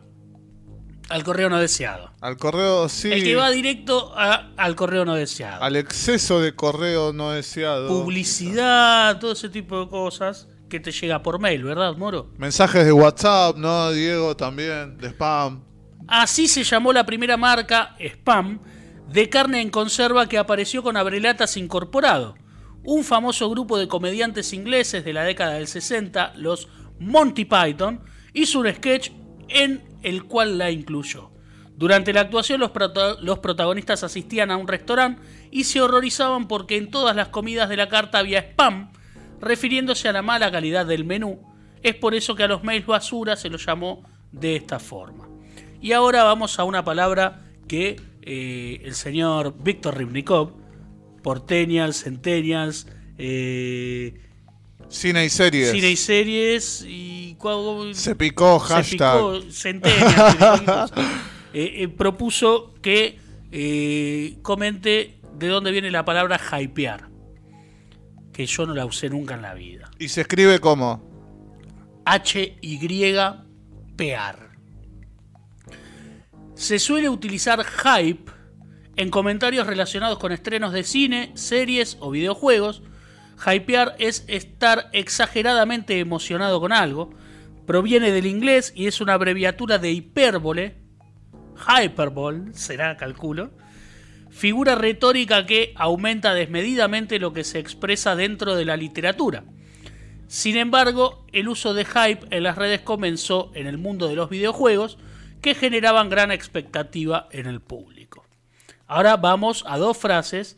al 1.14 1.22
correo 1.22 1.48
no 1.48 1.58
deseado. 1.60 2.10
Al 2.20 2.36
correo, 2.36 2.88
sí. 2.88 3.12
El 3.12 3.22
que 3.22 3.36
va 3.36 3.50
directo 3.50 4.12
a- 4.16 4.50
al 4.56 4.74
correo 4.74 5.04
no 5.04 5.14
deseado. 5.14 5.62
Al 5.62 5.76
exceso 5.76 6.40
de 6.40 6.54
correo 6.56 7.12
no 7.12 7.30
deseado. 7.30 7.86
Publicidad, 7.88 9.20
todo 9.20 9.32
ese 9.32 9.48
tipo 9.48 9.80
de 9.84 9.88
cosas 9.88 10.48
que 10.68 10.80
te 10.80 10.90
llega 10.90 11.22
por 11.22 11.38
mail, 11.38 11.62
¿verdad, 11.62 11.96
Moro? 11.96 12.32
Mensajes 12.36 12.84
de 12.84 12.92
WhatsApp, 12.92 13.56
¿no? 13.56 13.92
Diego 13.92 14.36
también, 14.36 14.98
de 14.98 15.08
spam. 15.10 15.62
Así 16.08 16.48
se 16.48 16.64
llamó 16.64 16.92
la 16.92 17.06
primera 17.06 17.36
marca, 17.36 17.94
Spam, 18.00 18.58
de 19.08 19.28
carne 19.28 19.60
en 19.60 19.70
conserva 19.70 20.28
que 20.28 20.36
apareció 20.36 20.82
con 20.82 20.96
abrelatas 20.96 21.56
incorporado. 21.56 22.34
Un 22.82 23.04
famoso 23.04 23.48
grupo 23.48 23.78
de 23.78 23.86
comediantes 23.86 24.52
ingleses 24.52 25.04
de 25.04 25.12
la 25.12 25.22
década 25.22 25.52
del 25.54 25.68
60, 25.68 26.32
los 26.36 26.66
Monty 26.98 27.44
Python, 27.44 28.02
hizo 28.32 28.58
un 28.58 28.70
sketch 28.74 29.10
en 29.48 29.93
el 30.04 30.24
cual 30.24 30.58
la 30.58 30.70
incluyó. 30.70 31.30
Durante 31.76 32.12
la 32.12 32.20
actuación 32.20 32.60
los, 32.60 32.70
los 33.20 33.38
protagonistas 33.40 34.04
asistían 34.04 34.52
a 34.52 34.56
un 34.56 34.68
restaurante 34.68 35.20
y 35.50 35.64
se 35.64 35.80
horrorizaban 35.80 36.46
porque 36.46 36.76
en 36.76 36.90
todas 36.90 37.16
las 37.16 37.28
comidas 37.28 37.68
de 37.68 37.76
la 37.76 37.88
carta 37.88 38.18
había 38.18 38.38
spam, 38.38 38.92
refiriéndose 39.40 40.08
a 40.08 40.12
la 40.12 40.22
mala 40.22 40.52
calidad 40.52 40.86
del 40.86 41.04
menú. 41.04 41.42
Es 41.82 41.96
por 41.96 42.14
eso 42.14 42.36
que 42.36 42.44
a 42.44 42.48
los 42.48 42.62
mails 42.62 42.86
basura 42.86 43.34
se 43.34 43.50
los 43.50 43.66
llamó 43.66 44.04
de 44.30 44.56
esta 44.56 44.78
forma. 44.78 45.28
Y 45.80 45.92
ahora 45.92 46.22
vamos 46.22 46.58
a 46.58 46.64
una 46.64 46.84
palabra 46.84 47.42
que 47.66 48.00
eh, 48.22 48.80
el 48.84 48.94
señor 48.94 49.54
Víctor 49.62 49.98
Ribnikov, 49.98 50.52
Portenials, 51.22 52.04
Centennials, 52.04 52.86
eh, 53.18 54.14
Cine 54.88 55.24
y 55.24 55.28
series. 55.28 55.70
cine 55.70 55.90
y 55.90 55.96
series 55.96 56.82
y 56.82 57.36
Se 57.92 58.14
picó, 58.14 58.60
se 58.60 58.74
hashtag. 58.74 59.16
picó, 59.16 59.40
Centennials, 59.50 60.92
eh, 61.52 61.82
eh, 61.82 61.88
propuso 61.88 62.74
que 62.80 63.18
eh, 63.50 64.38
comente 64.42 65.20
de 65.36 65.48
dónde 65.48 65.70
viene 65.70 65.90
la 65.90 66.04
palabra 66.04 66.40
hypear, 66.40 67.08
que 68.32 68.46
yo 68.46 68.66
no 68.66 68.74
la 68.74 68.86
usé 68.86 69.10
nunca 69.10 69.34
en 69.34 69.42
la 69.42 69.54
vida. 69.54 69.90
Y 69.98 70.08
se 70.08 70.22
escribe 70.22 70.58
como. 70.60 71.12
H-Y-P-A-R. 72.06 73.34
Se 76.54 76.78
suele 76.78 77.08
utilizar 77.08 77.64
hype 77.64 78.30
en 78.96 79.10
comentarios 79.10 79.66
relacionados 79.66 80.18
con 80.18 80.30
estrenos 80.32 80.72
de 80.72 80.84
cine, 80.84 81.32
series 81.34 81.96
o 82.00 82.10
videojuegos. 82.10 82.82
Hypear 83.44 83.96
es 83.98 84.24
estar 84.28 84.88
exageradamente 84.92 85.98
emocionado 85.98 86.60
con 86.60 86.72
algo. 86.72 87.10
Proviene 87.66 88.10
del 88.12 88.26
inglés 88.26 88.72
y 88.74 88.86
es 88.86 89.00
una 89.00 89.14
abreviatura 89.14 89.78
de 89.78 89.92
hipérbole. 89.92 90.76
Hyperbole, 91.56 92.52
será, 92.54 92.96
calculo. 92.96 93.50
Figura 94.30 94.74
retórica 94.74 95.46
que 95.46 95.72
aumenta 95.76 96.34
desmedidamente 96.34 97.18
lo 97.18 97.32
que 97.32 97.44
se 97.44 97.58
expresa 97.58 98.16
dentro 98.16 98.56
de 98.56 98.64
la 98.64 98.76
literatura. 98.76 99.44
Sin 100.26 100.56
embargo, 100.56 101.24
el 101.32 101.48
uso 101.48 101.74
de 101.74 101.84
hype 101.84 102.26
en 102.30 102.42
las 102.42 102.56
redes 102.56 102.80
comenzó 102.80 103.52
en 103.54 103.66
el 103.66 103.78
mundo 103.78 104.08
de 104.08 104.16
los 104.16 104.30
videojuegos 104.30 104.98
que 105.40 105.54
generaban 105.54 106.08
gran 106.08 106.32
expectativa 106.32 107.28
en 107.30 107.46
el 107.46 107.60
público. 107.60 108.26
Ahora 108.86 109.16
vamos 109.16 109.64
a 109.68 109.78
dos 109.78 109.96
frases 109.96 110.56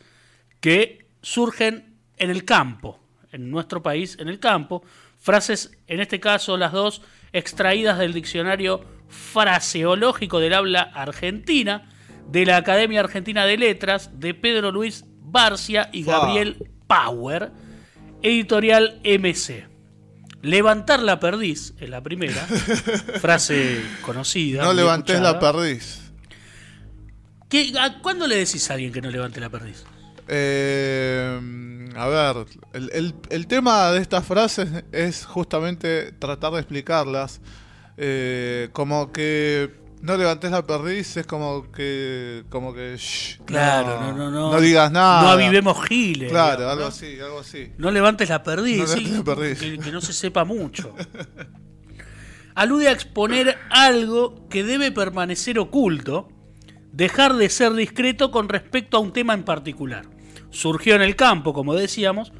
que 0.60 1.06
surgen 1.22 1.85
en 2.16 2.30
el 2.30 2.44
campo, 2.44 3.00
en 3.32 3.50
nuestro 3.50 3.82
país, 3.82 4.16
en 4.20 4.28
el 4.28 4.38
campo. 4.38 4.82
Frases, 5.18 5.72
en 5.86 6.00
este 6.00 6.20
caso 6.20 6.56
las 6.56 6.72
dos, 6.72 7.02
extraídas 7.32 7.98
del 7.98 8.12
diccionario 8.12 8.84
fraseológico 9.08 10.40
del 10.40 10.54
habla 10.54 10.82
argentina, 10.82 11.88
de 12.28 12.44
la 12.46 12.56
Academia 12.56 13.00
Argentina 13.00 13.46
de 13.46 13.56
Letras, 13.56 14.18
de 14.18 14.34
Pedro 14.34 14.72
Luis 14.72 15.04
Barcia 15.20 15.88
y. 15.92 16.02
Gabriel 16.02 16.70
Power, 16.86 17.52
editorial 18.22 19.00
MC. 19.04 19.66
Levantar 20.42 21.02
la 21.02 21.18
perdiz 21.18 21.74
es 21.80 21.88
la 21.88 22.02
primera, 22.02 22.46
frase 23.20 23.80
conocida. 24.02 24.62
No 24.64 24.72
levantes 24.72 25.20
la 25.20 25.38
perdiz. 25.40 26.12
¿Qué- 27.48 27.72
a- 27.78 28.00
¿Cuándo 28.00 28.26
le 28.26 28.36
decís 28.36 28.70
a 28.70 28.74
alguien 28.74 28.92
que 28.92 29.00
no 29.00 29.10
levante 29.10 29.40
la 29.40 29.48
perdiz? 29.50 29.84
Eh, 30.28 31.88
a 31.96 32.08
ver, 32.08 32.46
el, 32.72 32.90
el- 32.92 33.14
el 33.30 33.46
tema 33.46 33.90
de 33.92 34.00
estas 34.00 34.24
frases 34.24 34.68
es 34.92 35.24
justamente 35.24 36.12
tratar 36.12 36.52
de 36.52 36.60
explicarlas. 36.60 37.40
Eh, 37.96 38.68
como 38.72 39.10
que 39.12 39.70
no 40.02 40.16
levantes 40.16 40.50
la 40.50 40.66
perdiz 40.66 41.16
es 41.16 41.26
como 41.26 41.70
que. 41.72 42.44
Como 42.50 42.74
que. 42.74 42.96
shh, 42.98 43.40
Claro, 43.46 44.00
no, 44.00 44.12
no, 44.12 44.30
no. 44.30 44.52
No 44.52 44.60
digas 44.60 44.92
nada. 44.92 45.22
No 45.22 45.28
avivemos 45.28 45.82
giles. 45.86 46.30
Claro, 46.30 46.56
digamos, 46.58 46.72
algo 46.72 46.82
¿no? 46.82 46.88
así, 46.88 47.20
algo 47.20 47.40
así. 47.40 47.72
No 47.78 47.90
levantes 47.90 48.28
la 48.28 48.42
perdiz, 48.42 48.78
No 48.78 48.86
sí, 48.86 49.04
levantes 49.04 49.18
la 49.18 49.24
perdiz. 49.36 49.58
Que, 49.58 49.78
que 49.78 49.92
no 49.92 50.00
se 50.00 50.12
sepa 50.12 50.44
mucho. 50.44 50.94
Alude 52.54 52.88
a 52.88 52.92
exponer 52.92 53.56
algo 53.70 54.48
que 54.48 54.64
debe 54.64 54.90
permanecer 54.90 55.58
oculto, 55.58 56.28
dejar 56.92 57.34
de 57.36 57.50
ser 57.50 57.72
discreto 57.74 58.30
con 58.30 58.48
respecto 58.48 58.96
a 58.96 59.00
un 59.00 59.12
tema 59.12 59.34
en 59.34 59.44
particular. 59.44 60.06
Surgió 60.50 60.94
en 60.94 61.02
el 61.02 61.16
campo, 61.16 61.52
como 61.52 61.74
decíamos, 61.74 62.32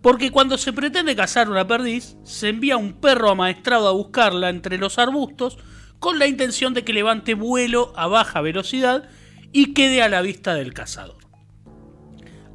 porque 0.00 0.30
cuando 0.30 0.58
se 0.58 0.72
pretende 0.72 1.14
cazar 1.14 1.48
una 1.48 1.66
perdiz, 1.66 2.16
se 2.24 2.48
envía 2.48 2.76
un 2.76 2.94
perro 2.94 3.30
amaestrado 3.30 3.88
a 3.88 3.92
buscarla 3.92 4.50
entre 4.50 4.76
los 4.76 4.98
arbustos 4.98 5.58
con 6.00 6.18
la 6.18 6.26
intención 6.26 6.74
de 6.74 6.82
que 6.82 6.92
levante 6.92 7.34
vuelo 7.34 7.92
a 7.96 8.08
baja 8.08 8.40
velocidad 8.40 9.08
y 9.52 9.74
quede 9.74 10.02
a 10.02 10.08
la 10.08 10.20
vista 10.20 10.54
del 10.54 10.74
cazador. 10.74 11.18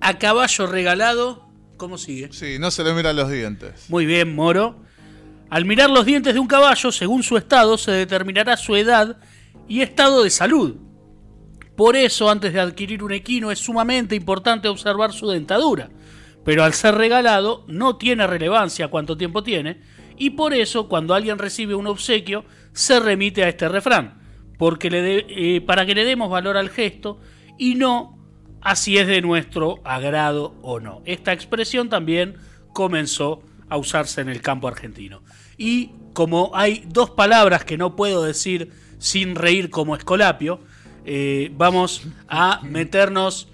A 0.02 0.20
caballo 0.20 0.68
regalado, 0.68 1.50
¿cómo 1.78 1.98
sigue? 1.98 2.30
Sí, 2.34 2.58
no 2.60 2.72
se 2.72 2.84
le 2.84 2.94
miran 2.94 3.16
los 3.16 3.32
dientes. 3.32 3.90
Muy 3.90 4.06
bien, 4.06 4.36
Moro. 4.36 4.84
Al 5.50 5.64
mirar 5.64 5.90
los 5.90 6.06
dientes 6.06 6.34
de 6.34 6.40
un 6.42 6.48
caballo, 6.48 6.92
según 6.92 7.24
su 7.24 7.38
estado, 7.38 7.78
se 7.78 7.92
determinará 7.92 8.58
su 8.58 8.76
edad 8.76 9.18
y 9.70 9.82
estado 9.82 10.24
de 10.24 10.30
salud. 10.30 10.76
Por 11.78 11.96
eso, 11.96 12.28
antes 12.28 12.54
de 12.54 12.60
adquirir 12.60 13.04
un 13.04 13.14
equino, 13.14 13.52
es 13.52 13.60
sumamente 13.60 14.16
importante 14.16 14.68
observar 14.68 15.14
su 15.14 15.30
dentadura. 15.30 15.92
Pero 16.44 16.64
al 16.64 16.74
ser 16.74 16.96
regalado, 16.96 17.64
no 17.68 17.98
tiene 17.98 18.26
relevancia 18.26 18.88
cuánto 18.88 19.16
tiempo 19.16 19.44
tiene, 19.44 19.82
y 20.18 20.32
por 20.32 20.56
eso, 20.56 20.90
cuando 20.90 21.14
alguien 21.14 21.38
recibe 21.38 21.76
un 21.76 21.86
obsequio, 21.86 22.46
se 22.74 23.00
remite 23.00 23.44
a 23.44 23.50
este 23.50 23.70
refrán, 23.70 24.20
porque 24.58 24.90
le 24.90 25.26
eh, 25.30 25.62
para 25.62 25.86
que 25.86 25.94
le 25.94 26.04
demos 26.04 26.32
valor 26.32 26.58
al 26.58 26.72
gesto 26.72 27.20
y 27.60 27.76
no 27.76 28.18
a 28.62 28.76
si 28.76 28.98
es 28.98 29.06
de 29.06 29.22
nuestro 29.22 29.80
agrado 29.84 30.56
o 30.64 30.80
no. 30.80 31.04
Esta 31.06 31.32
expresión 31.32 31.90
también 31.90 32.38
comenzó 32.74 33.44
a 33.70 33.78
usarse 33.78 34.22
en 34.22 34.30
el 34.30 34.42
campo 34.42 34.68
argentino. 34.68 35.22
Y 35.60 35.92
como 36.14 36.50
hay 36.56 36.84
dos 36.88 37.12
palabras 37.12 37.64
que 37.66 37.78
no 37.78 37.96
puedo 37.96 38.24
decir 38.24 38.72
sin 38.98 39.36
reír 39.36 39.70
como 39.70 39.96
escolapio, 39.96 40.60
eh, 41.10 41.50
vamos 41.54 42.02
a 42.28 42.60
meternos 42.64 43.48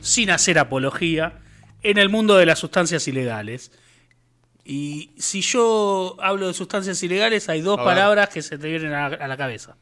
sin 0.00 0.30
hacer 0.30 0.58
apología 0.58 1.40
en 1.82 1.98
el 1.98 2.08
mundo 2.08 2.36
de 2.36 2.46
las 2.46 2.58
sustancias 2.58 3.06
ilegales. 3.06 3.70
Y 4.64 5.12
si 5.18 5.42
yo 5.42 6.16
hablo 6.20 6.48
de 6.48 6.54
sustancias 6.54 7.02
ilegales, 7.02 7.48
hay 7.48 7.60
dos 7.60 7.76
palabras 7.76 8.30
que 8.30 8.40
se 8.42 8.56
te 8.58 8.66
vienen 8.68 8.94
a, 8.94 9.06
a 9.06 9.28
la 9.28 9.36
cabeza. 9.36 9.76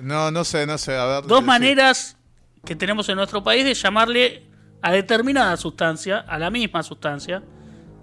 No, 0.00 0.30
no 0.30 0.44
sé, 0.44 0.66
no 0.66 0.76
sé. 0.78 0.94
A 0.94 1.06
ver. 1.06 1.26
Dos 1.26 1.40
sí. 1.40 1.44
maneras 1.44 2.16
que 2.64 2.76
tenemos 2.76 3.08
en 3.08 3.16
nuestro 3.16 3.42
país 3.42 3.64
de 3.64 3.74
llamarle 3.74 4.46
a 4.82 4.92
determinada 4.92 5.56
sustancia, 5.56 6.18
a 6.18 6.38
la 6.38 6.50
misma 6.50 6.82
sustancia. 6.82 7.42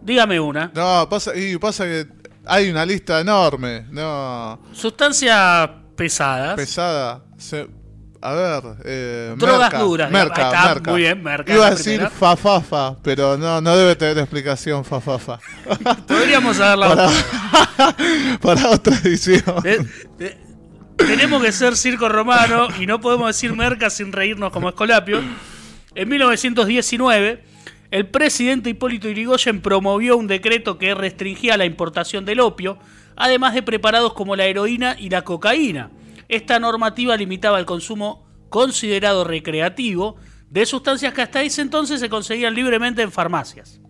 Dígame 0.01 0.39
una. 0.39 0.72
No, 0.74 1.08
pasa, 1.08 1.36
y 1.36 1.56
pasa 1.58 1.86
que 1.86 2.08
hay 2.46 2.70
una 2.70 2.86
lista 2.86 3.22
enorme. 3.22 3.86
No. 3.91 4.60
Sustancia 4.74 5.84
pesada. 5.96 6.56
Pesada. 6.56 7.24
Se- 7.38 7.68
a 8.22 8.34
ver. 8.34 8.64
Eh, 8.86 9.36
Drogas 9.38 9.60
merca, 9.72 9.80
duras, 9.80 10.12
Merca, 10.12 10.48
está, 10.48 10.74
merca. 10.74 10.92
muy 10.92 11.02
bien, 11.02 11.24
merca, 11.24 11.54
Iba 11.54 11.68
a 11.68 11.72
decir 11.72 12.08
fafafa, 12.10 12.96
pero 13.02 13.38
no, 13.38 13.62
no 13.62 13.78
debe 13.78 13.96
tener 13.96 14.18
explicación 14.18 14.84
fafafa. 14.84 15.40
Podríamos 16.08 16.60
haberla 16.60 16.90
para, 17.76 17.96
para 18.42 18.70
otra 18.70 18.96
edición. 18.98 19.44
Tenemos 20.98 21.42
que 21.42 21.52
ser 21.54 21.78
circo 21.78 22.10
romano 22.10 22.68
y 22.80 22.86
no 22.86 23.00
podemos 23.00 23.28
decir 23.28 23.54
merca 23.56 23.90
sin 23.90 24.12
reírnos 24.12 24.52
como 24.52 24.68
Escolapio. 24.70 25.22
En 25.96 26.10
1919, 26.10 27.44
el 27.92 28.08
presidente 28.08 28.70
Hipólito 28.70 29.08
Yrigoyen 29.08 29.62
promovió 29.62 30.18
un 30.18 30.28
decreto 30.28 30.78
que 30.78 30.94
restringía 30.94 31.58
la 31.58 31.66
importación 31.66 32.26
del 32.26 32.42
opio, 32.42 32.78
además 33.16 33.54
de 33.54 33.64
preparados 33.64 34.14
como 34.14 34.36
la 34.36 34.46
heroína 34.46 34.96
y 35.00 35.10
la 35.10 35.24
cocaína. 35.24 35.90
Esta 36.29 36.59
normativa 36.59 37.17
limitaba 37.17 37.59
el 37.59 37.65
consumo 37.65 38.27
considerado 38.50 39.24
recreativo 39.24 40.15
de 40.50 40.65
sustancias 40.65 41.13
que 41.13 41.21
hasta 41.21 41.41
ese 41.41 41.62
entonces 41.62 42.00
se 42.00 42.09
conseguían 42.09 42.55
libremente 42.55 43.01
en 43.01 43.12
farmacias. 43.12 43.81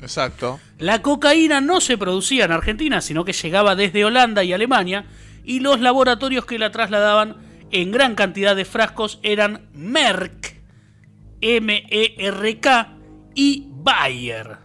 Exacto. 0.00 0.58
La 0.78 1.02
cocaína 1.02 1.60
no 1.60 1.80
se 1.80 1.98
producía 1.98 2.46
en 2.46 2.52
Argentina, 2.52 3.00
sino 3.00 3.24
que 3.24 3.32
llegaba 3.32 3.76
desde 3.76 4.04
Holanda 4.04 4.42
y 4.42 4.52
Alemania, 4.52 5.04
y 5.44 5.60
los 5.60 5.80
laboratorios 5.80 6.46
que 6.46 6.58
la 6.58 6.70
trasladaban 6.70 7.36
en 7.70 7.92
gran 7.92 8.14
cantidad 8.14 8.56
de 8.56 8.64
frascos 8.64 9.18
eran 9.22 9.68
Merck, 9.72 10.60
M-E-R-K 11.40 12.96
y 13.34 13.68
Bayer, 13.70 14.58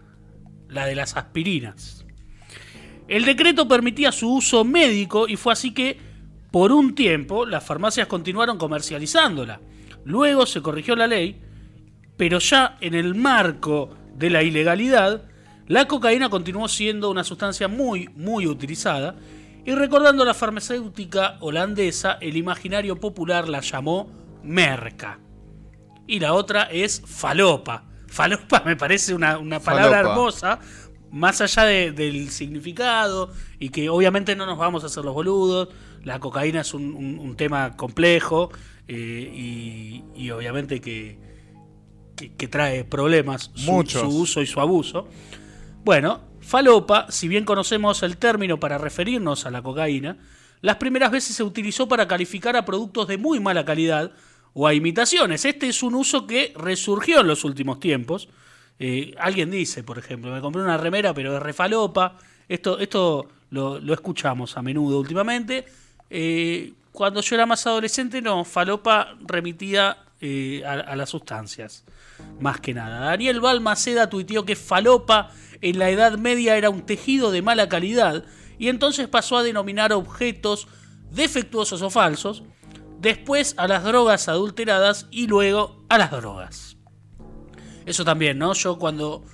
la 0.67 0.86
de 0.86 0.96
las 0.96 1.15
aspirinas. 1.15 2.05
El 3.08 3.25
decreto 3.25 3.67
permitía 3.67 4.12
su 4.12 4.34
uso 4.34 4.63
médico 4.63 5.27
y 5.27 5.36
fue 5.36 5.53
así 5.53 5.74
que, 5.74 6.00
por 6.56 6.72
un 6.72 6.96
tiempo, 6.96 7.46
las 7.46 7.66
farmacias 7.66 8.08
continuaron 8.08 8.58
comercializándola. 8.58 9.60
Luego 10.06 10.46
se 10.46 10.62
corrigió 10.62 10.96
la 10.96 11.06
ley 11.06 11.42
pero 12.16 12.40
ya 12.40 12.78
en 12.80 12.94
el 12.94 13.14
marco 13.14 13.90
de 14.16 14.30
la 14.30 14.42
ilegalidad, 14.42 15.24
la 15.68 15.86
cocaína 15.86 16.30
continuó 16.30 16.70
siendo 16.70 17.12
una 17.12 17.26
sustancia 17.26 17.68
muy, 17.68 18.08
muy 18.16 18.48
utilizada, 18.48 19.18
y 19.66 19.74
recordando 19.76 20.24
a 20.24 20.26
la 20.28 20.34
farmacéutica 20.34 21.36
holandesa, 21.42 22.14
el 22.22 22.38
imaginario 22.38 23.02
popular 23.02 23.50
la 23.50 23.60
llamó 23.60 24.10
merca. 24.44 25.20
Y 26.08 26.22
la 26.22 26.32
otra 26.32 26.70
es 26.72 27.02
falopa. 27.06 27.84
Falopa 28.08 28.64
me 28.66 28.78
parece 28.78 29.14
una, 29.14 29.38
una 29.38 29.60
palabra 29.60 29.98
Falopa. 29.98 30.12
hermosa, 30.14 30.60
más 31.12 31.42
allá 31.42 31.64
de- 31.66 31.92
del 31.92 32.30
significado, 32.30 33.34
y 33.60 33.68
que 33.72 33.90
obviamente 33.90 34.38
no 34.38 34.46
nos 34.46 34.58
vamos 34.58 34.84
a 34.84 34.88
hacer 34.88 35.04
los 35.04 35.14
boludos, 35.14 35.68
la 36.06 36.20
cocaína 36.22 36.62
es 36.62 36.74
un, 36.74 36.96
un- 36.96 37.20
un 37.20 37.36
tema 37.36 37.75
complejo, 37.75 38.50
eh, 38.88 38.94
y, 39.36 40.03
y 40.16 40.29
obviamente 40.32 40.79
que, 40.79 41.18
que, 42.16 42.34
que 42.34 42.48
trae 42.48 42.84
problemas 42.86 43.51
su, 43.56 43.66
su 44.00 44.08
uso 44.08 44.42
y 44.42 44.46
su 44.46 44.62
abuso. 44.62 45.08
Bueno, 45.84 46.22
falopa, 46.40 47.08
si 47.10 47.27
bien 47.27 47.44
conocemos 47.44 48.01
el 48.03 48.18
término 48.18 48.60
para 48.60 48.77
referirnos 48.77 49.46
a 49.46 49.51
la 49.51 49.62
cocaína, 49.62 50.18
las 50.62 50.77
primeras 50.77 51.12
veces 51.12 51.36
se 51.36 51.44
utilizó 51.44 51.88
para 51.88 52.08
calificar 52.08 52.56
a 52.56 52.64
productos 52.66 53.08
de 53.08 53.18
muy 53.18 53.40
mala 53.40 53.66
calidad 53.66 54.12
o 54.53 54.66
a 54.68 54.74
imitaciones. 54.74 55.44
Este 55.46 55.68
es 55.68 55.84
un 55.84 55.96
uso 55.96 56.25
que 56.25 56.53
resurgió 56.56 57.22
en 57.22 57.27
los 57.27 57.44
últimos 57.44 57.79
tiempos. 57.79 58.29
Eh, 58.79 59.14
alguien 59.20 59.51
dice, 59.51 59.84
por 59.84 59.98
ejemplo, 60.00 60.32
me 60.32 60.42
compré 60.42 60.62
una 60.62 60.77
remera 60.77 61.14
pero 61.14 61.34
de 61.34 61.40
refalopa. 61.40 62.18
Esto, 62.48 62.79
esto 62.79 63.27
lo, 63.50 63.79
lo 63.79 63.94
escuchamos 63.94 64.58
a 64.58 64.62
menudo 64.62 65.00
últimamente. 65.00 65.66
Eh, 66.18 66.72
cuando 66.94 67.20
yo 67.20 67.36
era 67.36 67.46
más 67.46 67.68
adolescente, 67.68 68.22
no, 68.22 68.46
falopa 68.46 69.18
remitía 69.20 69.98
eh, 70.22 70.64
a, 70.66 70.96
las 70.96 71.10
sustancias, 71.10 71.84
más 72.40 72.62
que 72.62 72.74
nada. 72.74 73.01
Daniel 73.01 73.42
Balmaceda 73.42 74.10
tuiteó 74.10 74.46
que 74.46 74.56
falopa 74.56 75.30
en 75.60 75.78
la 75.78 75.90
Edad 75.90 76.18
Media 76.18 76.56
era 76.56 76.70
un 76.70 76.86
tejido 76.86 77.32
de 77.32 77.42
mala 77.42 77.68
calidad 77.68 78.24
y 78.58 78.70
entonces 78.70 79.10
pasó 79.10 79.36
a 79.36 79.44
denominar 79.44 79.92
objetos 79.92 80.70
defectuosos 81.12 81.82
o 81.82 81.90
falsos, 81.90 82.44
después 83.01 83.54
a 83.58 83.68
las 83.68 83.84
drogas 83.84 84.30
adulteradas 84.30 85.08
y 85.12 85.28
luego 85.28 85.84
a 85.90 85.98
las 85.98 86.12
drogas. 86.12 86.78
Eso 87.86 88.06
también, 88.06 88.38
¿no? 88.38 88.54
Yo 88.54 88.80
cuando 88.80 89.25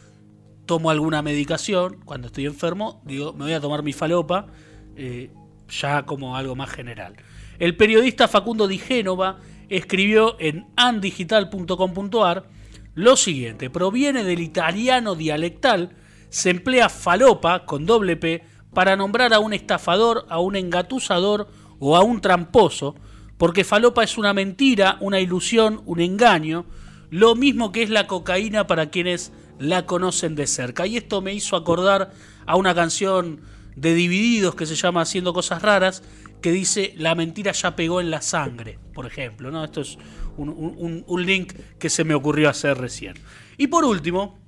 tomo 0.66 0.90
alguna 0.90 1.22
medicación, 1.22 2.00
cuando 2.06 2.26
estoy 2.26 2.48
enfermo, 2.48 3.04
digo, 3.06 3.34
me 3.34 3.44
voy 3.44 3.54
a 3.54 3.62
tomar 3.62 3.84
mi 3.84 3.94
falopa, 3.94 4.48
eh, 4.96 5.32
ya 5.72 6.04
como 6.04 6.36
algo 6.36 6.56
más 6.56 6.70
general. 6.70 7.16
El 7.58 7.76
periodista 7.76 8.28
Facundo 8.28 8.68
Di 8.68 8.78
Génova 8.78 9.40
escribió 9.70 10.36
en 10.40 10.68
andigital.com.ar 10.76 12.46
lo 12.94 13.16
siguiente, 13.16 13.70
proviene 13.70 14.24
del 14.26 14.42
italiano 14.42 15.16
dialectal, 15.16 15.96
se 16.30 16.50
emplea 16.50 16.90
falopa 16.90 17.66
con 17.66 17.86
doble 17.86 18.18
P 18.18 18.44
para 18.74 18.98
nombrar 18.98 19.34
a 19.34 19.40
un 19.40 19.54
estafador, 19.54 20.26
a 20.30 20.40
un 20.40 20.58
engatusador 20.58 21.48
o 21.80 21.96
a 21.96 22.04
un 22.04 22.20
tramposo, 22.20 22.96
porque 23.38 23.64
falopa 23.64 24.04
es 24.04 24.18
una 24.18 24.34
mentira, 24.34 24.98
una 25.00 25.20
ilusión, 25.20 25.82
un 25.86 26.02
engaño, 26.02 26.66
lo 27.10 27.36
mismo 27.36 27.72
que 27.72 27.84
es 27.84 27.90
la 27.90 28.08
cocaína 28.08 28.68
para 28.68 28.90
quienes 28.90 29.32
la 29.58 29.86
conocen 29.86 30.36
de 30.36 30.48
cerca. 30.48 30.86
Y 30.86 30.98
esto 30.98 31.22
me 31.22 31.34
hizo 31.34 31.56
acordar 31.56 32.12
a 32.46 32.56
una 32.58 32.76
canción 32.76 33.42
de 33.76 33.94
Divididos 33.94 34.56
que 34.56 34.66
se 34.66 34.76
llama 34.76 35.02
Haciendo 35.02 35.34
Cosas 35.34 35.62
Raras, 35.62 36.04
que 36.42 36.52
dice 36.52 36.94
La 36.98 37.16
mentira 37.16 37.52
ya 37.52 37.76
pegó 37.76 38.02
en 38.02 38.10
la 38.12 38.22
sangre, 38.22 38.80
por 38.94 39.06
ejemplo. 39.06 39.52
¿no? 39.52 39.64
Esto 39.64 39.82
es 39.82 39.98
un, 40.38 40.50
un- 40.50 41.04
un 41.08 41.26
link 41.26 41.54
que 41.80 41.90
se 41.90 42.04
me 42.04 42.14
ocurrió 42.14 42.50
hacer 42.50 42.78
recién. 42.78 43.16
Y 43.58 43.68
por 43.68 43.86
último, 43.86 44.40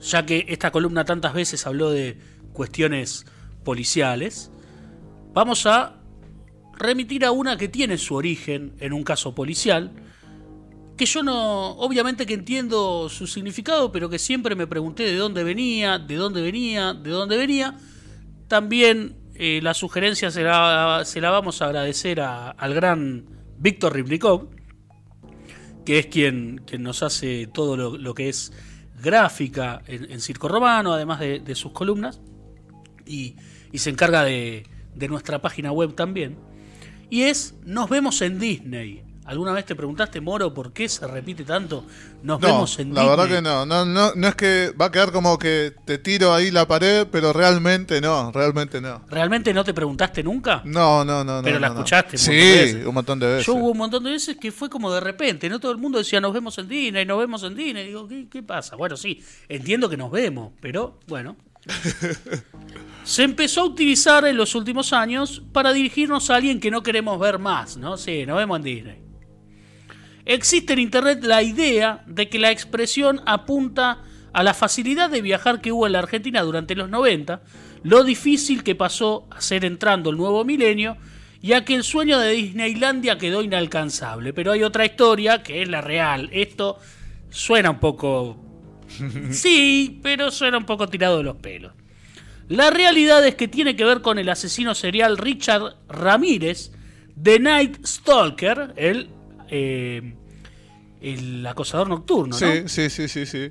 ya 0.00 0.26
que 0.26 0.44
esta 0.48 0.70
columna 0.70 1.04
tantas 1.04 1.32
veces 1.34 1.66
habló 1.66 1.90
de 1.90 2.18
cuestiones 2.52 3.24
policiales, 3.64 4.50
vamos 5.32 5.66
a 5.66 6.00
remitir 6.76 7.24
a 7.24 7.30
una 7.30 7.56
que 7.56 7.68
tiene 7.68 7.98
su 7.98 8.14
origen 8.14 8.74
en 8.80 8.92
un 8.92 9.04
caso 9.04 9.34
policial, 9.34 9.92
que 10.96 11.06
yo 11.06 11.22
no, 11.22 11.70
obviamente 11.78 12.26
que 12.26 12.34
entiendo 12.34 13.08
su 13.08 13.26
significado, 13.26 13.90
pero 13.90 14.08
que 14.08 14.18
siempre 14.18 14.54
me 14.54 14.66
pregunté 14.66 15.04
de 15.04 15.16
dónde 15.16 15.42
venía, 15.42 15.98
de 15.98 16.14
dónde 16.16 16.42
venía, 16.42 16.94
de 16.94 17.10
dónde 17.10 17.36
venía. 17.36 17.76
También 18.48 19.16
eh, 19.34 19.60
la 19.62 19.74
sugerencia 19.74 20.30
se 20.30 20.42
la, 20.42 21.04
vamos 21.22 21.62
a 21.62 21.66
agradecer 21.66 22.20
a- 22.20 22.50
al 22.50 22.74
gran 22.74 23.24
Víctor 23.58 23.94
Ribnikov, 23.94 24.48
que 25.84 25.98
es 25.98 26.06
quien, 26.06 26.62
quien 26.66 26.82
nos 26.82 27.02
hace 27.02 27.46
todo 27.52 27.76
lo, 27.76 27.96
lo 27.96 28.14
que 28.14 28.28
es 28.28 28.52
gráfica 29.02 29.82
en, 29.86 30.10
en 30.10 30.20
Circo 30.20 30.48
Romano, 30.48 30.92
además 30.92 31.20
de, 31.20 31.40
de 31.40 31.54
sus 31.54 31.72
columnas, 31.72 32.20
y, 33.06 33.36
y 33.72 33.78
se 33.78 33.90
encarga 33.90 34.24
de, 34.24 34.66
de 34.94 35.08
nuestra 35.08 35.42
página 35.42 35.72
web 35.72 35.94
también. 35.94 36.38
Y 37.10 37.22
es 37.22 37.54
Nos 37.64 37.90
vemos 37.90 38.22
en 38.22 38.38
Disney. 38.38 39.02
¿Alguna 39.26 39.52
vez 39.52 39.64
te 39.64 39.74
preguntaste, 39.74 40.20
Moro, 40.20 40.52
por 40.52 40.72
qué 40.74 40.86
se 40.86 41.06
repite 41.06 41.44
tanto? 41.44 41.86
Nos 42.22 42.38
No, 42.40 42.46
vemos 42.46 42.78
en 42.78 42.92
la 42.92 43.00
Disney. 43.02 43.16
verdad 43.16 43.34
que 43.36 43.42
no. 43.42 43.64
No, 43.64 43.84
no. 43.86 44.12
no 44.14 44.28
es 44.28 44.34
que 44.34 44.72
va 44.78 44.86
a 44.86 44.90
quedar 44.92 45.12
como 45.12 45.38
que 45.38 45.72
te 45.86 45.96
tiro 45.96 46.34
ahí 46.34 46.50
la 46.50 46.68
pared, 46.68 47.06
pero 47.10 47.32
realmente 47.32 48.00
no, 48.02 48.30
realmente 48.32 48.82
no. 48.82 49.02
¿Realmente 49.08 49.54
no 49.54 49.64
te 49.64 49.72
preguntaste 49.72 50.22
nunca? 50.22 50.60
No, 50.66 51.04
no, 51.06 51.24
no. 51.24 51.40
Pero 51.42 51.54
no, 51.56 51.60
la 51.60 51.68
no, 51.68 51.74
escuchaste 51.76 52.16
un 52.16 52.18
Sí, 52.18 52.30
veces. 52.32 52.86
un 52.86 52.92
montón 52.94 53.18
de 53.18 53.26
veces. 53.28 53.46
Yo 53.46 53.54
hubo 53.54 53.70
un 53.70 53.78
montón 53.78 54.04
de 54.04 54.10
veces 54.10 54.36
que 54.36 54.52
fue 54.52 54.68
como 54.68 54.92
de 54.92 55.00
repente, 55.00 55.48
no 55.48 55.58
todo 55.58 55.72
el 55.72 55.78
mundo 55.78 55.96
decía 55.98 56.20
nos 56.20 56.34
vemos 56.34 56.58
en 56.58 56.68
Disney, 56.68 57.06
nos 57.06 57.18
vemos 57.18 57.42
en 57.44 57.54
Disney. 57.54 57.86
Digo, 57.86 58.06
¿qué, 58.06 58.26
qué 58.30 58.42
pasa? 58.42 58.76
Bueno, 58.76 58.96
sí, 58.96 59.22
entiendo 59.48 59.88
que 59.88 59.96
nos 59.96 60.10
vemos, 60.10 60.52
pero 60.60 61.00
bueno. 61.06 61.36
Se 63.04 63.22
empezó 63.22 63.62
a 63.62 63.64
utilizar 63.64 64.26
en 64.26 64.36
los 64.36 64.54
últimos 64.54 64.92
años 64.92 65.42
para 65.52 65.72
dirigirnos 65.72 66.28
a 66.30 66.36
alguien 66.36 66.60
que 66.60 66.70
no 66.70 66.82
queremos 66.82 67.18
ver 67.18 67.38
más, 67.38 67.76
¿no? 67.76 67.96
Sí, 67.96 68.24
nos 68.26 68.36
vemos 68.36 68.58
en 68.58 68.62
Disney. 68.62 69.03
Existe 70.26 70.72
en 70.72 70.78
Internet 70.78 71.22
la 71.22 71.42
idea 71.42 72.02
de 72.06 72.28
que 72.28 72.38
la 72.38 72.50
expresión 72.50 73.20
apunta 73.26 74.02
a 74.32 74.42
la 74.42 74.54
facilidad 74.54 75.10
de 75.10 75.22
viajar 75.22 75.60
que 75.60 75.70
hubo 75.70 75.86
en 75.86 75.92
la 75.92 76.00
Argentina 76.00 76.42
durante 76.42 76.74
los 76.74 76.90
90, 76.90 77.42
lo 77.82 78.02
difícil 78.02 78.64
que 78.64 78.74
pasó 78.74 79.26
a 79.30 79.40
ser 79.40 79.64
entrando 79.64 80.10
el 80.10 80.16
nuevo 80.16 80.44
milenio, 80.44 80.96
ya 81.42 81.64
que 81.64 81.74
el 81.74 81.84
sueño 81.84 82.18
de 82.18 82.32
Disneylandia 82.32 83.18
quedó 83.18 83.42
inalcanzable. 83.42 84.32
Pero 84.32 84.52
hay 84.52 84.62
otra 84.62 84.86
historia 84.86 85.42
que 85.42 85.62
es 85.62 85.68
la 85.68 85.82
real. 85.82 86.30
Esto 86.32 86.78
suena 87.30 87.70
un 87.70 87.80
poco... 87.80 88.40
Sí, 89.30 90.00
pero 90.02 90.30
suena 90.30 90.56
un 90.56 90.64
poco 90.64 90.88
tirado 90.88 91.18
de 91.18 91.24
los 91.24 91.36
pelos. 91.36 91.72
La 92.48 92.70
realidad 92.70 93.26
es 93.26 93.34
que 93.34 93.48
tiene 93.48 93.76
que 93.76 93.84
ver 93.84 94.00
con 94.02 94.18
el 94.18 94.28
asesino 94.28 94.74
serial 94.74 95.16
Richard 95.16 95.76
Ramírez, 95.88 96.72
The 97.20 97.38
Night 97.38 97.84
Stalker, 97.86 98.74
el, 98.76 99.08
eh, 99.48 100.14
el 101.00 101.46
acosador 101.46 101.88
nocturno, 101.88 102.38
¿no? 102.38 102.46
Sí, 102.46 102.62
sí, 102.66 102.90
sí, 102.90 103.08
sí, 103.08 103.26
sí. 103.26 103.48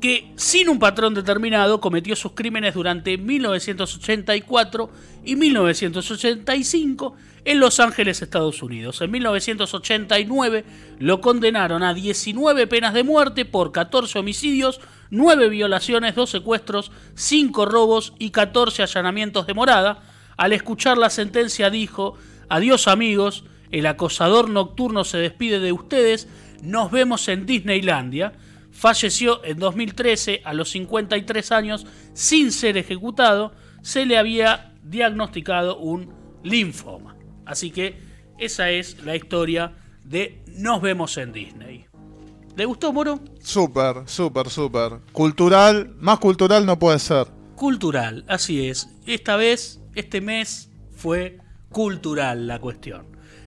que 0.00 0.32
sin 0.36 0.68
un 0.68 0.78
patrón 0.78 1.14
determinado 1.14 1.80
cometió 1.80 2.16
sus 2.16 2.32
crímenes 2.32 2.74
durante 2.74 3.18
1984 3.18 4.90
y 5.24 5.36
1985 5.36 7.16
en 7.46 7.60
Los 7.60 7.78
Ángeles, 7.78 8.22
Estados 8.22 8.60
Unidos. 8.62 9.00
En 9.00 9.10
1989 9.12 10.64
lo 10.98 11.20
condenaron 11.20 11.84
a 11.84 11.94
19 11.94 12.66
penas 12.66 12.92
de 12.92 13.04
muerte 13.04 13.44
por 13.44 13.70
14 13.70 14.18
homicidios, 14.18 14.80
9 15.10 15.48
violaciones, 15.48 16.16
2 16.16 16.28
secuestros, 16.28 16.90
5 17.14 17.66
robos 17.66 18.14
y 18.18 18.30
14 18.30 18.82
allanamientos 18.82 19.46
de 19.46 19.54
morada. 19.54 20.02
Al 20.36 20.52
escuchar 20.52 20.98
la 20.98 21.08
sentencia 21.08 21.70
dijo, 21.70 22.14
adiós 22.48 22.88
amigos, 22.88 23.44
el 23.70 23.86
acosador 23.86 24.50
nocturno 24.50 25.04
se 25.04 25.18
despide 25.18 25.60
de 25.60 25.72
ustedes, 25.72 26.28
nos 26.62 26.90
vemos 26.90 27.28
en 27.28 27.46
Disneylandia. 27.46 28.32
Falleció 28.70 29.42
en 29.44 29.58
2013 29.58 30.42
a 30.44 30.52
los 30.52 30.70
53 30.70 31.52
años 31.52 31.86
sin 32.12 32.52
ser 32.52 32.76
ejecutado. 32.76 33.52
Se 33.82 34.04
le 34.04 34.18
había 34.18 34.74
diagnosticado 34.82 35.78
un 35.78 36.12
linfoma. 36.42 37.16
Así 37.44 37.70
que 37.70 37.98
esa 38.38 38.70
es 38.70 39.02
la 39.04 39.16
historia 39.16 39.72
de 40.04 40.42
Nos 40.46 40.82
vemos 40.82 41.16
en 41.16 41.32
Disney. 41.32 41.86
¿Le 42.54 42.64
gustó, 42.64 42.92
Moro? 42.92 43.20
Súper, 43.40 44.02
súper, 44.06 44.48
súper. 44.48 45.00
Cultural, 45.12 45.94
más 45.98 46.18
cultural 46.18 46.64
no 46.64 46.78
puede 46.78 46.98
ser. 46.98 47.26
Cultural, 47.54 48.24
así 48.28 48.68
es. 48.68 48.88
Esta 49.06 49.36
vez, 49.36 49.80
este 49.94 50.20
mes, 50.20 50.70
fue 50.94 51.38
cultural 51.70 52.46
la 52.46 52.58
cuestión. 52.58 53.15